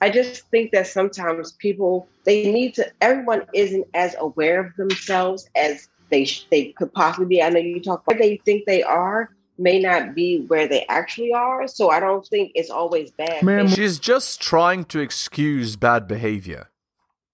I 0.00 0.06
I 0.06 0.12
just 0.12 0.48
think 0.48 0.72
that 0.72 0.86
sometimes 0.86 1.52
people 1.52 2.08
they 2.24 2.50
need 2.50 2.74
to. 2.74 2.90
Everyone 3.00 3.46
isn't 3.54 3.86
as 3.94 4.16
aware 4.18 4.60
of 4.60 4.76
themselves 4.76 5.48
as 5.54 5.88
they 6.10 6.24
sh- 6.24 6.46
they 6.50 6.66
could 6.72 6.92
possibly 6.92 7.26
be. 7.26 7.42
I 7.42 7.50
know 7.50 7.60
you 7.60 7.80
talk 7.80 8.02
about 8.06 8.18
they 8.18 8.38
think 8.44 8.66
they 8.66 8.82
are 8.82 9.30
may 9.58 9.78
not 9.78 10.14
be 10.14 10.46
where 10.46 10.66
they 10.66 10.86
actually 10.88 11.32
are. 11.32 11.68
So 11.68 11.90
I 11.90 12.00
don't 12.00 12.26
think 12.26 12.52
it's 12.54 12.70
always 12.70 13.10
bad. 13.10 13.42
Ma'am, 13.42 13.68
faith. 13.68 13.76
She's 13.76 13.98
just 13.98 14.40
trying 14.40 14.84
to 14.86 15.00
excuse 15.00 15.76
bad 15.76 16.08
behavior 16.08 16.70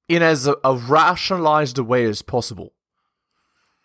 in 0.09 0.23
as 0.23 0.47
a, 0.47 0.57
a 0.65 0.75
rationalized 0.77 1.79
a 1.79 1.85
way 1.85 2.05
as 2.05 2.23
possible. 2.23 2.73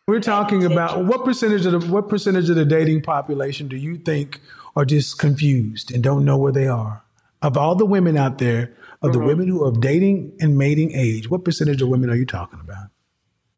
We're 0.07 0.19
talking 0.19 0.65
about 0.65 1.05
what 1.05 1.23
percentage 1.23 1.65
of 1.65 1.71
the 1.71 1.87
what 1.87 2.09
percentage 2.09 2.49
of 2.49 2.55
the 2.55 2.65
dating 2.65 3.03
population 3.03 3.67
do 3.67 3.77
you 3.77 3.97
think 3.97 4.41
are 4.75 4.85
just 4.85 5.19
confused 5.19 5.93
and 5.93 6.03
don't 6.03 6.25
know 6.25 6.37
where 6.37 6.51
they 6.51 6.67
are? 6.67 7.03
Of 7.41 7.57
all 7.57 7.75
the 7.75 7.85
women 7.85 8.17
out 8.17 8.37
there, 8.37 8.73
of 9.01 9.13
the 9.13 9.19
women 9.19 9.47
who 9.47 9.63
are 9.63 9.69
of 9.69 9.81
dating 9.81 10.37
and 10.39 10.57
mating 10.57 10.91
age, 10.93 11.29
what 11.29 11.43
percentage 11.43 11.81
of 11.81 11.89
women 11.89 12.09
are 12.11 12.15
you 12.15 12.25
talking 12.25 12.59
about? 12.59 12.89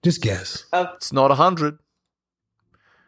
Just 0.03 0.21
guess. 0.21 0.65
of 0.71 0.87
It's 0.95 1.11
not 1.11 1.29
100, 1.29 1.79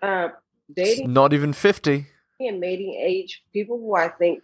uh, 0.02 0.30
it's 0.70 0.76
dating 0.76 1.14
not 1.14 1.32
even 1.34 1.54
50. 1.54 2.08
and 2.42 2.60
mating 2.60 2.94
age, 3.06 3.42
people 3.54 3.78
who 3.78 3.96
I 3.96 4.10
think 4.10 4.42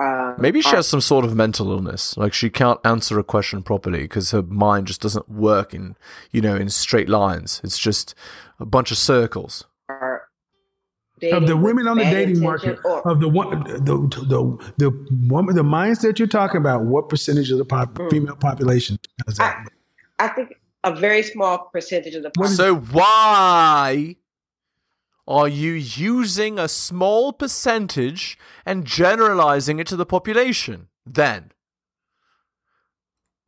um, 0.00 0.36
Maybe 0.38 0.60
she 0.62 0.70
are- 0.70 0.76
has 0.76 0.86
some 0.86 1.00
sort 1.00 1.24
of 1.24 1.34
mental 1.34 1.72
illness. 1.72 2.16
Like 2.16 2.32
she 2.32 2.50
can't 2.50 2.78
answer 2.84 3.18
a 3.18 3.24
question 3.24 3.64
properly 3.64 4.02
because 4.02 4.30
her 4.30 4.42
mind 4.42 4.86
just 4.86 5.00
doesn't 5.00 5.28
work 5.28 5.74
in, 5.74 5.96
you 6.30 6.40
know, 6.40 6.54
in 6.54 6.68
straight 6.68 7.08
lines. 7.08 7.60
It's 7.64 7.78
just 7.78 8.14
a 8.60 8.64
bunch 8.66 8.92
of 8.92 8.96
circles. 8.98 9.64
Are 11.22 11.36
of 11.36 11.46
the 11.46 11.56
women 11.56 11.86
on 11.88 11.98
the 11.98 12.04
dating 12.04 12.40
market, 12.40 12.78
or- 12.84 13.06
of 13.08 13.20
the 13.20 13.28
one, 13.28 13.62
the 13.64 13.80
the 14.32 14.72
the 14.78 14.90
woman, 15.28 15.54
the 15.54 15.62
mindset 15.62 16.18
you're 16.18 16.28
talking 16.28 16.58
about. 16.58 16.82
What 16.84 17.08
percentage 17.08 17.50
of 17.50 17.58
the 17.58 17.64
pop, 17.64 17.94
Mm. 17.94 18.10
female 18.10 18.36
population 18.36 18.98
has 19.26 19.36
that? 19.36 19.68
I 20.18 20.28
think 20.28 20.54
a 20.84 20.94
very 20.94 21.22
small 21.22 21.58
percentage 21.72 22.14
of 22.14 22.22
the 22.22 22.30
population. 22.30 22.56
So 22.56 22.76
why 22.76 24.16
are 25.26 25.48
you 25.48 25.72
using 25.72 26.58
a 26.58 26.68
small 26.68 27.32
percentage 27.32 28.38
and 28.64 28.84
generalizing 28.84 29.78
it 29.78 29.86
to 29.88 29.96
the 29.96 30.06
population 30.06 30.88
then? 31.06 31.52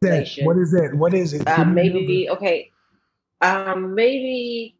that? 0.02 0.28
What 0.42 0.56
is 0.56 0.72
that? 0.72 0.94
What 0.94 1.12
is 1.14 1.32
it? 1.34 1.46
uh, 1.46 1.56
Give 1.58 1.66
me 1.66 1.72
a 1.72 1.74
maybe 1.92 2.30
okay 2.30 2.70
um 3.42 3.94
maybe 3.94 4.76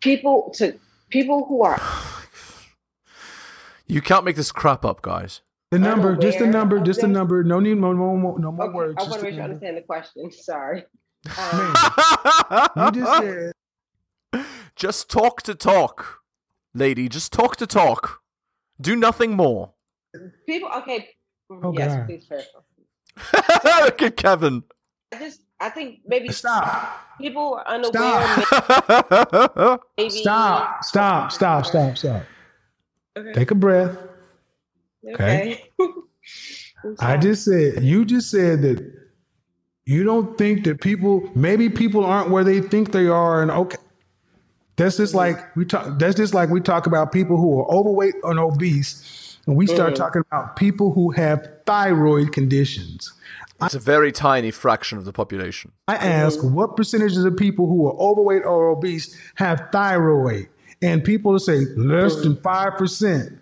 people 0.00 0.50
to 0.56 0.78
people 1.10 1.44
who 1.46 1.62
are 1.62 1.80
You 3.86 4.00
can't 4.00 4.24
make 4.24 4.36
this 4.36 4.52
crap 4.52 4.84
up, 4.84 5.02
guys. 5.02 5.40
The 5.72 5.78
number, 5.78 6.16
just 6.16 6.38
the 6.38 6.46
number, 6.46 6.80
just 6.80 7.00
the 7.00 7.08
number. 7.08 7.42
No 7.44 7.58
need, 7.60 7.76
no 7.78 7.92
more, 7.94 8.38
no 8.38 8.50
more 8.52 8.66
okay, 8.66 8.74
words. 8.74 8.94
i 8.98 9.04
just 9.04 9.10
want 9.10 9.20
to 9.20 9.26
make 9.26 9.34
sure 9.34 9.42
i 9.42 9.44
understand 9.44 9.76
the 9.76 9.82
question 9.82 10.30
sorry 10.32 10.84
um, 11.38 12.94
you 12.94 13.00
just 13.02 13.22
said 13.22 13.52
Just 14.76 15.10
talk 15.10 15.42
to 15.42 15.54
talk, 15.54 16.20
lady. 16.74 17.08
Just 17.08 17.32
talk 17.32 17.56
to 17.56 17.66
talk. 17.66 18.22
Do 18.80 18.96
nothing 18.96 19.32
more. 19.36 19.74
people 20.46 20.70
okay 20.76 21.08
Oh, 21.50 21.72
yes 21.76 21.94
God. 21.96 22.06
please 22.06 22.24
clarify 22.26 23.84
Look 23.84 24.02
at 24.02 24.16
Kevin. 24.16 24.62
i 25.12 25.18
just 25.18 25.42
i 25.60 25.68
think 25.68 26.00
maybe 26.06 26.30
stop, 26.32 27.00
people 27.20 27.54
are 27.54 27.66
unaware 27.68 28.42
Stop. 28.42 29.82
maybe 29.98 30.10
stop, 30.10 30.84
stop, 30.84 31.32
stop, 31.32 31.66
stop, 31.66 31.98
stop. 31.98 32.22
okay, 33.16 33.32
Take 33.32 33.50
a 33.50 33.54
breath. 33.54 33.96
okay. 35.14 35.64
I'm 36.84 36.96
I 36.98 37.16
just 37.16 37.44
said, 37.44 37.82
you 37.82 38.04
just 38.04 38.30
said 38.30 38.62
that 38.62 39.00
you 39.84 40.04
don't 40.04 40.38
think 40.38 40.64
that 40.64 40.80
people, 40.80 41.28
maybe 41.34 41.68
people 41.68 42.04
aren't 42.04 42.30
where 42.30 42.44
they 42.44 42.60
think 42.60 42.92
they 42.92 43.06
are, 43.06 43.42
and 43.42 43.50
okay. 43.50 43.78
That's 44.76 44.96
just 44.96 45.10
mm-hmm. 45.10 45.36
like 45.36 45.56
we 45.56 45.64
talk. 45.66 45.98
That's 45.98 46.14
just 46.14 46.32
like 46.32 46.48
we 46.48 46.60
talk 46.60 46.86
about 46.86 47.12
people 47.12 47.36
who 47.36 47.58
are 47.60 47.70
overweight 47.70 48.14
and 48.22 48.38
obese, 48.38 49.38
and 49.46 49.56
we 49.56 49.66
start 49.66 49.94
mm-hmm. 49.94 50.02
talking 50.02 50.22
about 50.30 50.56
people 50.56 50.92
who 50.92 51.10
have 51.10 51.46
thyroid 51.66 52.32
conditions. 52.32 53.12
It's 53.62 53.74
a 53.74 53.78
very 53.78 54.12
tiny 54.12 54.50
fraction 54.50 54.98
of 54.98 55.04
the 55.04 55.12
population. 55.12 55.72
I 55.88 55.96
ask 55.96 56.40
what 56.42 56.76
percentage 56.76 57.16
of 57.16 57.22
the 57.24 57.32
people 57.32 57.66
who 57.66 57.86
are 57.86 57.94
overweight 57.98 58.44
or 58.44 58.68
obese 58.68 59.16
have 59.36 59.68
thyroid, 59.72 60.48
and 60.82 61.04
people 61.04 61.38
say 61.38 61.66
less 61.76 62.16
than 62.22 62.36
five 62.42 62.76
percent. 62.76 63.32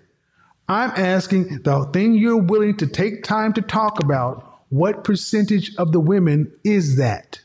I'm 0.68 0.90
asking 0.96 1.62
the 1.62 1.88
thing 1.92 2.14
you're 2.14 2.36
willing 2.42 2.76
to 2.78 2.86
take 2.86 3.22
time 3.22 3.52
to 3.54 3.62
talk 3.62 4.02
about. 4.02 4.44
What 4.70 5.02
percentage 5.02 5.74
of 5.76 5.92
the 5.92 6.00
women 6.00 6.52
is 6.62 6.96
that? 6.96 7.40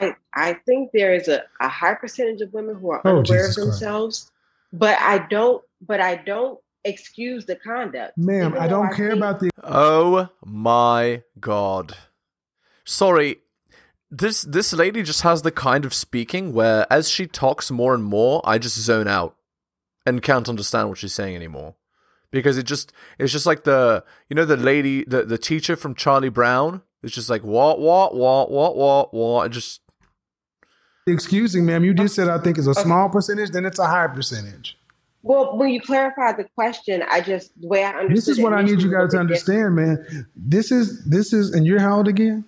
I, 0.00 0.14
I 0.32 0.54
think 0.64 0.92
there 0.92 1.12
is 1.12 1.28
a, 1.28 1.42
a 1.60 1.68
high 1.68 1.94
percentage 1.94 2.40
of 2.40 2.54
women 2.54 2.76
who 2.76 2.90
are 2.92 3.02
Oh, 3.04 3.18
unaware 3.18 3.24
Jesus 3.24 3.58
of 3.58 3.64
Christ. 3.64 3.80
themselves, 3.80 4.30
but 4.72 4.96
I 5.00 5.18
don't. 5.28 5.62
But 5.86 6.00
I 6.00 6.16
don't 6.16 6.58
excuse 6.84 7.46
the 7.46 7.56
conduct, 7.56 8.16
Ma'am, 8.16 8.54
I 8.58 8.66
don't 8.68 8.94
care 8.94 9.10
think- 9.10 9.18
about 9.18 9.40
the 9.40 9.50
Oh 9.62 10.28
my 10.44 11.22
god. 11.38 11.96
Sorry. 12.84 13.38
This 14.10 14.42
this 14.42 14.72
lady 14.72 15.02
just 15.04 15.22
has 15.22 15.42
the 15.42 15.52
kind 15.52 15.84
of 15.84 15.94
speaking 15.94 16.52
where 16.52 16.86
as 16.90 17.08
she 17.08 17.26
talks 17.26 17.70
more 17.70 17.94
and 17.94 18.02
more, 18.02 18.40
I 18.44 18.58
just 18.58 18.76
zone 18.76 19.06
out 19.06 19.36
and 20.04 20.22
can't 20.22 20.48
understand 20.48 20.88
what 20.88 20.98
she's 20.98 21.12
saying 21.14 21.36
anymore. 21.36 21.76
Because 22.32 22.58
it 22.58 22.64
just 22.64 22.92
it's 23.18 23.32
just 23.32 23.46
like 23.46 23.62
the 23.64 24.02
you 24.28 24.34
know 24.34 24.44
the 24.44 24.56
lady 24.56 25.04
the, 25.04 25.24
the 25.24 25.38
teacher 25.38 25.76
from 25.76 25.94
Charlie 25.94 26.28
Brown 26.28 26.82
It's 27.04 27.14
just 27.14 27.30
like 27.30 27.44
what 27.44 27.78
what 27.80 28.14
what 28.16 28.50
what 28.50 28.76
what 28.76 29.14
what 29.14 29.46
it 29.46 29.50
just 29.50 29.80
Excusing, 31.06 31.64
ma'am. 31.64 31.84
You 31.84 31.94
just 31.94 32.14
said 32.14 32.28
I 32.28 32.38
think 32.38 32.58
it's 32.58 32.66
a 32.66 32.74
small 32.74 33.08
percentage, 33.08 33.50
then 33.50 33.64
it's 33.64 33.78
a 33.78 33.86
high 33.86 34.06
percentage. 34.08 34.76
Well, 35.22 35.56
when 35.58 35.68
you 35.70 35.80
clarify 35.80 36.32
the 36.32 36.44
question, 36.54 37.02
I 37.08 37.20
just 37.20 37.58
the 37.60 37.68
way 37.68 37.84
I 37.84 37.90
understood. 37.90 38.16
This 38.16 38.28
is 38.28 38.40
what 38.40 38.54
I 38.54 38.62
need 38.62 38.80
you 38.80 38.90
guys 38.90 39.10
to 39.10 39.20
a 39.20 39.24
different- 39.26 39.30
understand, 39.30 39.76
man. 39.76 40.26
This 40.34 40.72
is 40.72 41.04
this 41.04 41.32
is, 41.32 41.52
and 41.52 41.66
you're 41.66 41.80
how 41.80 41.98
old 41.98 42.08
again? 42.08 42.44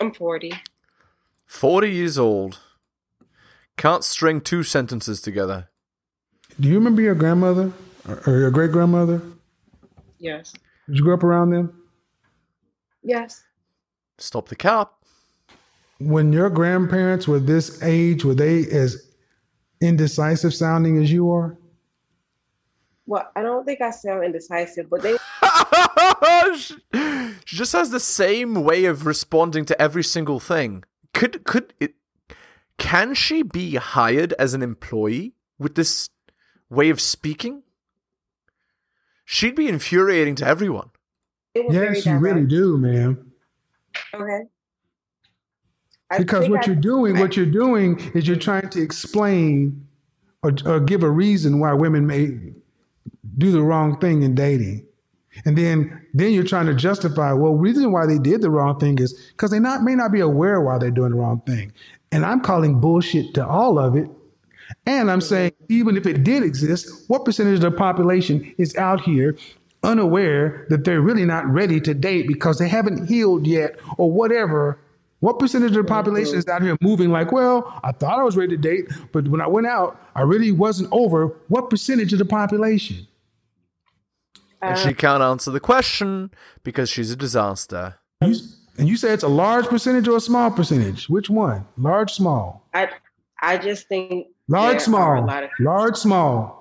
I'm 0.00 0.12
40. 0.14 0.52
40 1.46 1.90
years 1.90 2.16
old. 2.18 2.58
Can't 3.76 4.04
string 4.04 4.40
two 4.40 4.62
sentences 4.62 5.20
together. 5.20 5.68
Do 6.58 6.68
you 6.68 6.74
remember 6.76 7.02
your 7.02 7.14
grandmother 7.14 7.72
or, 8.08 8.22
or 8.26 8.38
your 8.38 8.50
great 8.50 8.72
grandmother? 8.72 9.20
Yes. 10.18 10.52
Did 10.86 10.96
you 10.98 11.02
grow 11.04 11.14
up 11.14 11.22
around 11.24 11.50
them? 11.50 11.82
Yes. 13.02 13.42
Stop 14.18 14.48
the 14.48 14.56
cap. 14.56 14.92
When 15.98 16.32
your 16.32 16.48
grandparents 16.50 17.28
were 17.28 17.40
this 17.40 17.82
age, 17.82 18.24
were 18.24 18.34
they 18.34 18.66
as 18.70 19.09
indecisive 19.80 20.54
sounding 20.54 21.02
as 21.02 21.10
you 21.10 21.30
are? 21.30 21.56
Well, 23.06 23.28
I 23.34 23.42
don't 23.42 23.64
think 23.64 23.80
I 23.80 23.90
sound 23.90 24.24
indecisive, 24.24 24.88
but 24.88 25.02
they 25.02 25.16
she 26.56 26.76
she 27.44 27.56
just 27.56 27.72
has 27.72 27.90
the 27.90 28.00
same 28.00 28.62
way 28.62 28.84
of 28.84 29.06
responding 29.06 29.64
to 29.64 29.82
every 29.82 30.04
single 30.04 30.38
thing. 30.38 30.84
Could 31.12 31.44
could 31.44 31.74
it 31.80 31.94
can 32.78 33.14
she 33.14 33.42
be 33.42 33.76
hired 33.76 34.32
as 34.38 34.54
an 34.54 34.62
employee 34.62 35.34
with 35.58 35.74
this 35.74 36.08
way 36.68 36.88
of 36.88 37.00
speaking? 37.00 37.62
She'd 39.24 39.54
be 39.54 39.68
infuriating 39.68 40.34
to 40.36 40.46
everyone. 40.46 40.90
they 41.54 41.60
were 41.62 41.72
very 41.72 41.96
Yes, 41.96 42.06
you 42.06 42.16
really 42.18 42.46
do, 42.46 42.78
ma'am. 42.78 43.32
Okay. 44.14 44.40
Because 46.18 46.48
what 46.48 46.64
I- 46.64 46.66
you're 46.66 46.80
doing, 46.80 47.18
what 47.18 47.36
you're 47.36 47.46
doing 47.46 47.98
is 48.14 48.26
you're 48.26 48.36
trying 48.36 48.68
to 48.70 48.82
explain 48.82 49.86
or, 50.42 50.52
or 50.66 50.80
give 50.80 51.02
a 51.02 51.10
reason 51.10 51.60
why 51.60 51.72
women 51.72 52.06
may 52.06 52.38
do 53.38 53.52
the 53.52 53.62
wrong 53.62 53.98
thing 54.00 54.22
in 54.22 54.34
dating. 54.34 54.86
And 55.44 55.56
then 55.56 56.00
then 56.12 56.32
you're 56.32 56.44
trying 56.44 56.66
to 56.66 56.74
justify, 56.74 57.32
well, 57.32 57.54
reason 57.54 57.92
why 57.92 58.06
they 58.06 58.18
did 58.18 58.40
the 58.42 58.50
wrong 58.50 58.78
thing 58.80 58.98
is 58.98 59.12
because 59.30 59.50
they 59.50 59.60
not 59.60 59.82
may 59.82 59.94
not 59.94 60.10
be 60.12 60.20
aware 60.20 60.60
why 60.60 60.78
they're 60.78 60.90
doing 60.90 61.10
the 61.10 61.16
wrong 61.16 61.40
thing. 61.46 61.72
And 62.10 62.24
I'm 62.24 62.40
calling 62.40 62.80
bullshit 62.80 63.34
to 63.34 63.46
all 63.46 63.78
of 63.78 63.94
it. 63.96 64.08
And 64.86 65.10
I'm 65.10 65.20
saying, 65.20 65.52
even 65.68 65.96
if 65.96 66.06
it 66.06 66.24
did 66.24 66.42
exist, 66.42 67.04
what 67.08 67.24
percentage 67.24 67.56
of 67.56 67.60
the 67.60 67.70
population 67.70 68.52
is 68.58 68.74
out 68.76 69.00
here 69.00 69.36
unaware 69.82 70.66
that 70.68 70.84
they're 70.84 71.00
really 71.00 71.24
not 71.24 71.46
ready 71.46 71.80
to 71.80 71.94
date 71.94 72.26
because 72.28 72.58
they 72.58 72.68
haven't 72.68 73.06
healed 73.06 73.46
yet 73.46 73.76
or 73.98 74.10
whatever? 74.10 74.78
What 75.20 75.38
percentage 75.38 75.76
of 75.76 75.76
the 75.76 75.84
population 75.84 76.36
is 76.36 76.48
out 76.48 76.62
here 76.62 76.76
moving 76.80 77.10
like, 77.10 77.30
well, 77.30 77.78
I 77.84 77.92
thought 77.92 78.18
I 78.18 78.22
was 78.22 78.36
ready 78.36 78.56
to 78.56 78.60
date, 78.60 78.86
but 79.12 79.28
when 79.28 79.40
I 79.40 79.46
went 79.46 79.66
out, 79.66 80.00
I 80.14 80.22
really 80.22 80.50
wasn't 80.50 80.88
over? 80.92 81.28
What 81.48 81.68
percentage 81.68 82.12
of 82.12 82.18
the 82.18 82.24
population? 82.24 83.06
And 84.62 84.78
she 84.78 84.88
uh, 84.88 84.92
can't 84.94 85.22
answer 85.22 85.50
the 85.50 85.60
question 85.60 86.30
because 86.64 86.88
she's 86.90 87.10
a 87.10 87.16
disaster. 87.16 87.96
You, 88.22 88.34
and 88.78 88.88
you 88.88 88.96
say 88.96 89.12
it's 89.12 89.22
a 89.22 89.28
large 89.28 89.66
percentage 89.66 90.08
or 90.08 90.16
a 90.16 90.20
small 90.20 90.50
percentage? 90.50 91.08
Which 91.08 91.28
one? 91.30 91.66
Large, 91.76 92.12
small? 92.12 92.66
I 92.72 92.88
I 93.42 93.58
just 93.58 93.88
think 93.88 94.28
Large, 94.48 94.62
there 94.64 94.72
are 94.72 94.76
a 94.76 94.80
small? 94.80 95.30
of 95.30 95.50
Large, 95.58 95.96
small? 95.96 96.60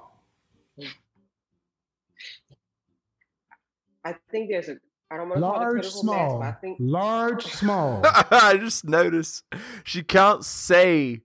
I 4.04 4.16
think 4.32 4.50
there's 4.50 4.70
a 4.70 4.78
I 5.12 5.18
don't 5.18 5.30
want 5.30 5.40
to 5.40 5.42
call 5.42 5.56
it 5.56 5.58
Large, 5.58 5.72
critical 5.74 6.04
mass, 6.04 6.30
small? 6.30 6.44
I 6.44 6.52
think 6.52 6.78
Large, 6.80 7.46
small? 7.54 8.02
I 8.06 8.58
just 8.58 8.86
noticed 8.86 9.44
she 9.84 10.04
can't 10.04 10.46
say 10.46 11.22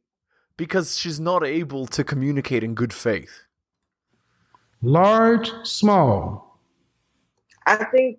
because 0.56 0.96
she's 0.98 1.20
not 1.20 1.44
able 1.44 1.86
to 1.88 2.02
communicate 2.04 2.64
in 2.64 2.74
good 2.74 2.92
faith. 2.92 3.42
Large, 4.80 5.50
small? 5.64 6.60
I 7.66 7.76
think 7.84 8.18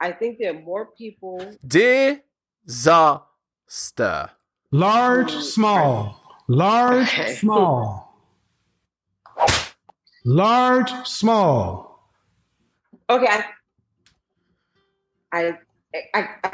I 0.00 0.12
think 0.12 0.38
there 0.38 0.54
are 0.54 0.60
more 0.60 0.86
people 0.86 1.54
Disaster. 1.66 3.22
Large, 4.70 5.32
small. 5.32 6.20
Large, 6.46 7.36
small. 7.36 8.20
Large, 10.24 11.06
small. 11.06 11.87
Okay, 13.10 13.26
I 15.32 15.54
I 16.12 16.28
I, 16.42 16.52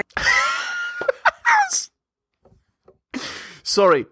Sorry. 3.63 4.07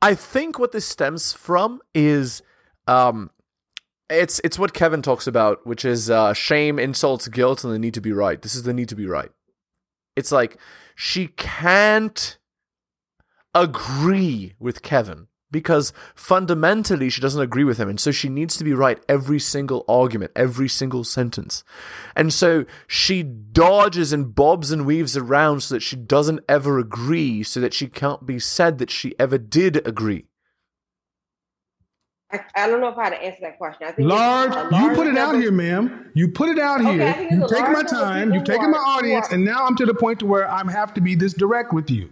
I 0.00 0.14
think 0.14 0.58
what 0.58 0.72
this 0.72 0.86
stems 0.86 1.32
from 1.32 1.80
is 1.94 2.42
um 2.86 3.30
it's 4.10 4.40
it's 4.44 4.58
what 4.58 4.74
Kevin 4.74 5.02
talks 5.02 5.26
about, 5.26 5.66
which 5.66 5.84
is 5.84 6.10
uh, 6.10 6.32
shame, 6.32 6.78
insults, 6.78 7.26
guilt, 7.28 7.64
and 7.64 7.72
the 7.72 7.78
need 7.78 7.94
to 7.94 8.00
be 8.00 8.12
right. 8.12 8.40
This 8.40 8.54
is 8.54 8.62
the 8.62 8.74
need 8.74 8.88
to 8.90 8.96
be 8.96 9.06
right. 9.06 9.30
It's 10.14 10.30
like 10.30 10.58
she 10.94 11.28
can't 11.28 12.38
agree 13.54 14.54
with 14.58 14.82
Kevin 14.82 15.28
because 15.54 15.92
fundamentally 16.16 17.08
she 17.08 17.20
doesn't 17.20 17.40
agree 17.40 17.62
with 17.62 17.78
him, 17.78 17.88
and 17.88 18.00
so 18.00 18.10
she 18.10 18.28
needs 18.28 18.56
to 18.56 18.64
be 18.64 18.74
right 18.74 18.98
every 19.08 19.38
single 19.38 19.84
argument, 19.86 20.32
every 20.34 20.68
single 20.68 21.04
sentence, 21.04 21.62
and 22.16 22.32
so 22.34 22.64
she 22.88 23.22
dodges 23.22 24.12
and 24.12 24.34
bobs 24.34 24.72
and 24.72 24.84
weaves 24.84 25.16
around 25.16 25.60
so 25.62 25.76
that 25.76 25.80
she 25.80 25.94
doesn't 25.94 26.40
ever 26.48 26.80
agree, 26.80 27.44
so 27.44 27.60
that 27.60 27.72
she 27.72 27.86
can't 27.86 28.26
be 28.26 28.40
said 28.40 28.78
that 28.78 28.90
she 28.90 29.14
ever 29.16 29.38
did 29.38 29.86
agree. 29.86 30.26
I, 32.32 32.40
I 32.56 32.66
don't 32.66 32.80
know 32.80 32.88
if 32.88 32.96
how 32.96 33.10
to 33.10 33.22
answer 33.22 33.38
that 33.42 33.58
question. 33.58 33.86
I 33.86 33.92
think 33.92 34.00
it's 34.00 34.08
Large, 34.08 34.72
you 34.72 34.96
put 34.96 35.06
it 35.06 35.16
out 35.16 35.36
here, 35.36 35.52
ma'am. 35.52 36.10
You 36.14 36.32
put 36.32 36.48
it 36.48 36.58
out 36.58 36.80
Okay, 36.80 36.92
here. 36.94 37.12
think 37.12 37.30
You've 37.30 37.48
taken 37.48 37.72
my 37.72 37.72
large 37.72 37.92
number 37.92 37.96
of 37.96 38.08
time. 38.08 38.34
You've 38.34 38.44
taken 38.44 38.70
my 38.72 38.78
audience, 38.78 39.28
and 39.30 39.44
now 39.44 39.64
I'm 39.64 39.76
to 39.76 39.86
the 39.86 39.94
point 39.94 40.18
to 40.18 40.26
where 40.26 40.50
I 40.50 40.68
have 40.72 40.92
to 40.94 41.00
be 41.00 41.14
this 41.14 41.32
direct 41.32 41.72
with 41.72 41.90
you. 41.90 42.10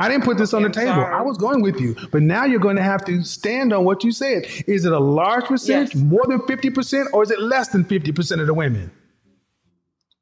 I 0.00 0.08
didn't 0.08 0.24
put 0.24 0.38
this 0.38 0.54
on 0.54 0.62
the 0.62 0.70
table. 0.70 0.92
sorry. 0.94 1.14
I 1.14 1.20
was 1.22 1.36
going 1.36 1.60
with 1.62 1.78
you, 1.80 1.94
but 2.10 2.22
now 2.22 2.44
you're 2.46 2.58
going 2.58 2.76
to 2.76 2.82
have 2.82 3.04
to 3.04 3.22
stand 3.22 3.72
on 3.72 3.84
what 3.84 4.02
you 4.02 4.12
said. 4.12 4.46
Is 4.66 4.84
it 4.86 4.92
a 4.92 4.98
large 4.98 5.44
percentage, 5.44 5.94
Yes. 5.94 6.02
more 6.02 6.24
than 6.26 6.40
fifty 6.46 6.70
percent, 6.70 7.08
or 7.12 7.22
is 7.22 7.30
it 7.30 7.40
less 7.40 7.68
than 7.68 7.84
fifty 7.84 8.10
percent 8.10 8.40
of 8.40 8.46
the 8.46 8.54
women? 8.54 8.90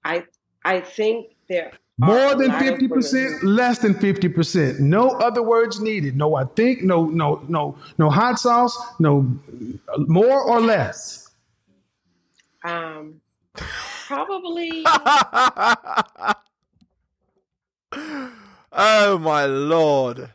I 0.05 0.25
I 0.65 0.81
think 0.81 1.37
there 1.49 1.71
More 1.99 2.35
than 2.37 2.51
50%, 2.53 3.43
less 3.43 3.79
than 3.79 3.95
fifty 3.95 4.29
percent. 4.29 4.79
No 4.81 5.11
other 5.11 5.43
words 5.43 5.81
needed. 5.81 6.17
No, 6.17 6.35
I 6.37 6.45
think. 6.45 6.83
No, 6.83 7.07
no, 7.07 7.45
no, 7.49 7.77
no 7.99 8.09
hot 8.11 8.39
sauce. 8.39 8.77
No, 8.99 9.27
more 10.07 10.41
or 10.43 10.61
less. 10.61 11.29
Um, 12.65 13.21
probably. 13.55 14.85
oh 18.73 19.19
my 19.19 19.47
lord. 19.47 20.31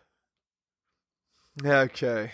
Okay. 1.63 2.31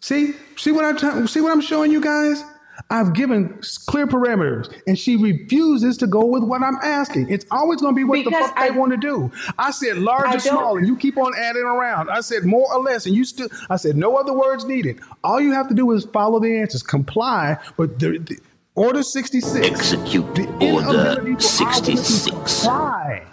See, 0.00 0.32
see 0.56 0.70
what 0.72 0.84
I'm 0.84 0.96
t- 0.96 1.26
see 1.26 1.40
what 1.40 1.52
I'm 1.52 1.60
showing 1.60 1.90
you 1.90 2.00
guys. 2.00 2.42
I've 2.90 3.14
given 3.14 3.60
clear 3.86 4.06
parameters, 4.06 4.68
and 4.88 4.98
she 4.98 5.16
refuses 5.16 5.96
to 5.98 6.08
go 6.08 6.24
with 6.26 6.42
what 6.42 6.60
I'm 6.60 6.76
asking. 6.82 7.30
It's 7.30 7.46
always 7.52 7.80
going 7.80 7.94
to 7.94 7.96
be 7.96 8.02
what 8.04 8.18
the 8.24 8.30
Because 8.30 8.48
fuck 8.48 8.58
they 8.58 8.66
I- 8.66 8.70
want 8.70 8.90
to 8.90 8.96
do. 8.96 9.30
I 9.58 9.70
said 9.70 9.98
large 9.98 10.26
I 10.26 10.34
or 10.36 10.40
small, 10.40 10.76
and 10.76 10.86
you 10.86 10.96
keep 10.96 11.16
on 11.16 11.32
adding 11.38 11.62
around. 11.62 12.10
I 12.10 12.20
said 12.20 12.44
more 12.44 12.66
or 12.74 12.82
less, 12.82 13.06
and 13.06 13.14
you 13.14 13.24
still. 13.24 13.48
I 13.70 13.76
said 13.76 13.96
no 13.96 14.16
other 14.16 14.32
words 14.32 14.64
needed. 14.64 15.00
All 15.22 15.40
you 15.40 15.52
have 15.52 15.68
to 15.68 15.74
do 15.74 15.90
is 15.92 16.04
follow 16.06 16.40
the 16.40 16.58
answers, 16.58 16.82
comply. 16.82 17.56
But 17.76 17.98
the, 18.00 18.18
the 18.18 18.38
order 18.74 19.02
sixty 19.04 19.40
six. 19.40 19.66
Execute 19.68 20.34
the 20.34 20.46
Order 20.54 20.66
inability 20.66 20.94
for 20.96 21.04
our 21.06 21.16
women 21.22 21.36
to 21.36 21.42
66. 21.42 22.30
comply. 22.62 23.24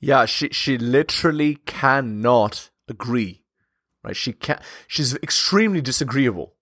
Yeah, 0.00 0.26
she 0.26 0.48
she 0.50 0.78
literally 0.78 1.56
cannot 1.66 2.70
agree. 2.88 3.42
Right? 4.04 4.16
She 4.16 4.32
can't. 4.32 4.60
she's 4.88 5.14
extremely 5.16 5.80
disagreeable. 5.82 6.54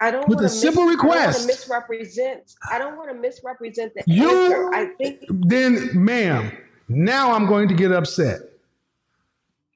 I 0.00 0.10
don't 0.10 0.28
With 0.28 0.36
want 0.38 0.46
a 0.46 0.50
simple 0.50 0.86
mis- 0.86 0.94
I 0.94 0.96
don't 0.96 1.06
request. 1.06 1.46
misrepresent. 1.46 2.54
I 2.70 2.78
don't 2.78 2.96
want 2.96 3.10
to 3.10 3.14
misrepresent 3.16 3.92
the 3.94 4.02
You 4.06 4.30
answer. 4.30 4.74
I 4.74 4.86
think. 4.98 5.20
then, 5.28 5.90
ma'am. 5.94 6.56
Now 6.88 7.32
I'm 7.32 7.46
going 7.46 7.68
to 7.68 7.74
get 7.74 7.92
upset. 7.92 8.40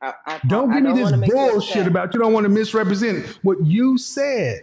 I, 0.02 0.14
I, 0.26 0.40
Don't 0.46 0.70
I 0.72 0.74
give 0.74 0.82
me 0.84 0.92
wanna 1.02 1.18
this 1.18 1.30
bullshit 1.30 1.86
about 1.86 2.14
you 2.14 2.20
don't 2.20 2.32
want 2.32 2.44
to 2.44 2.50
misrepresent 2.50 3.26
what 3.42 3.64
you 3.64 3.98
said. 3.98 4.62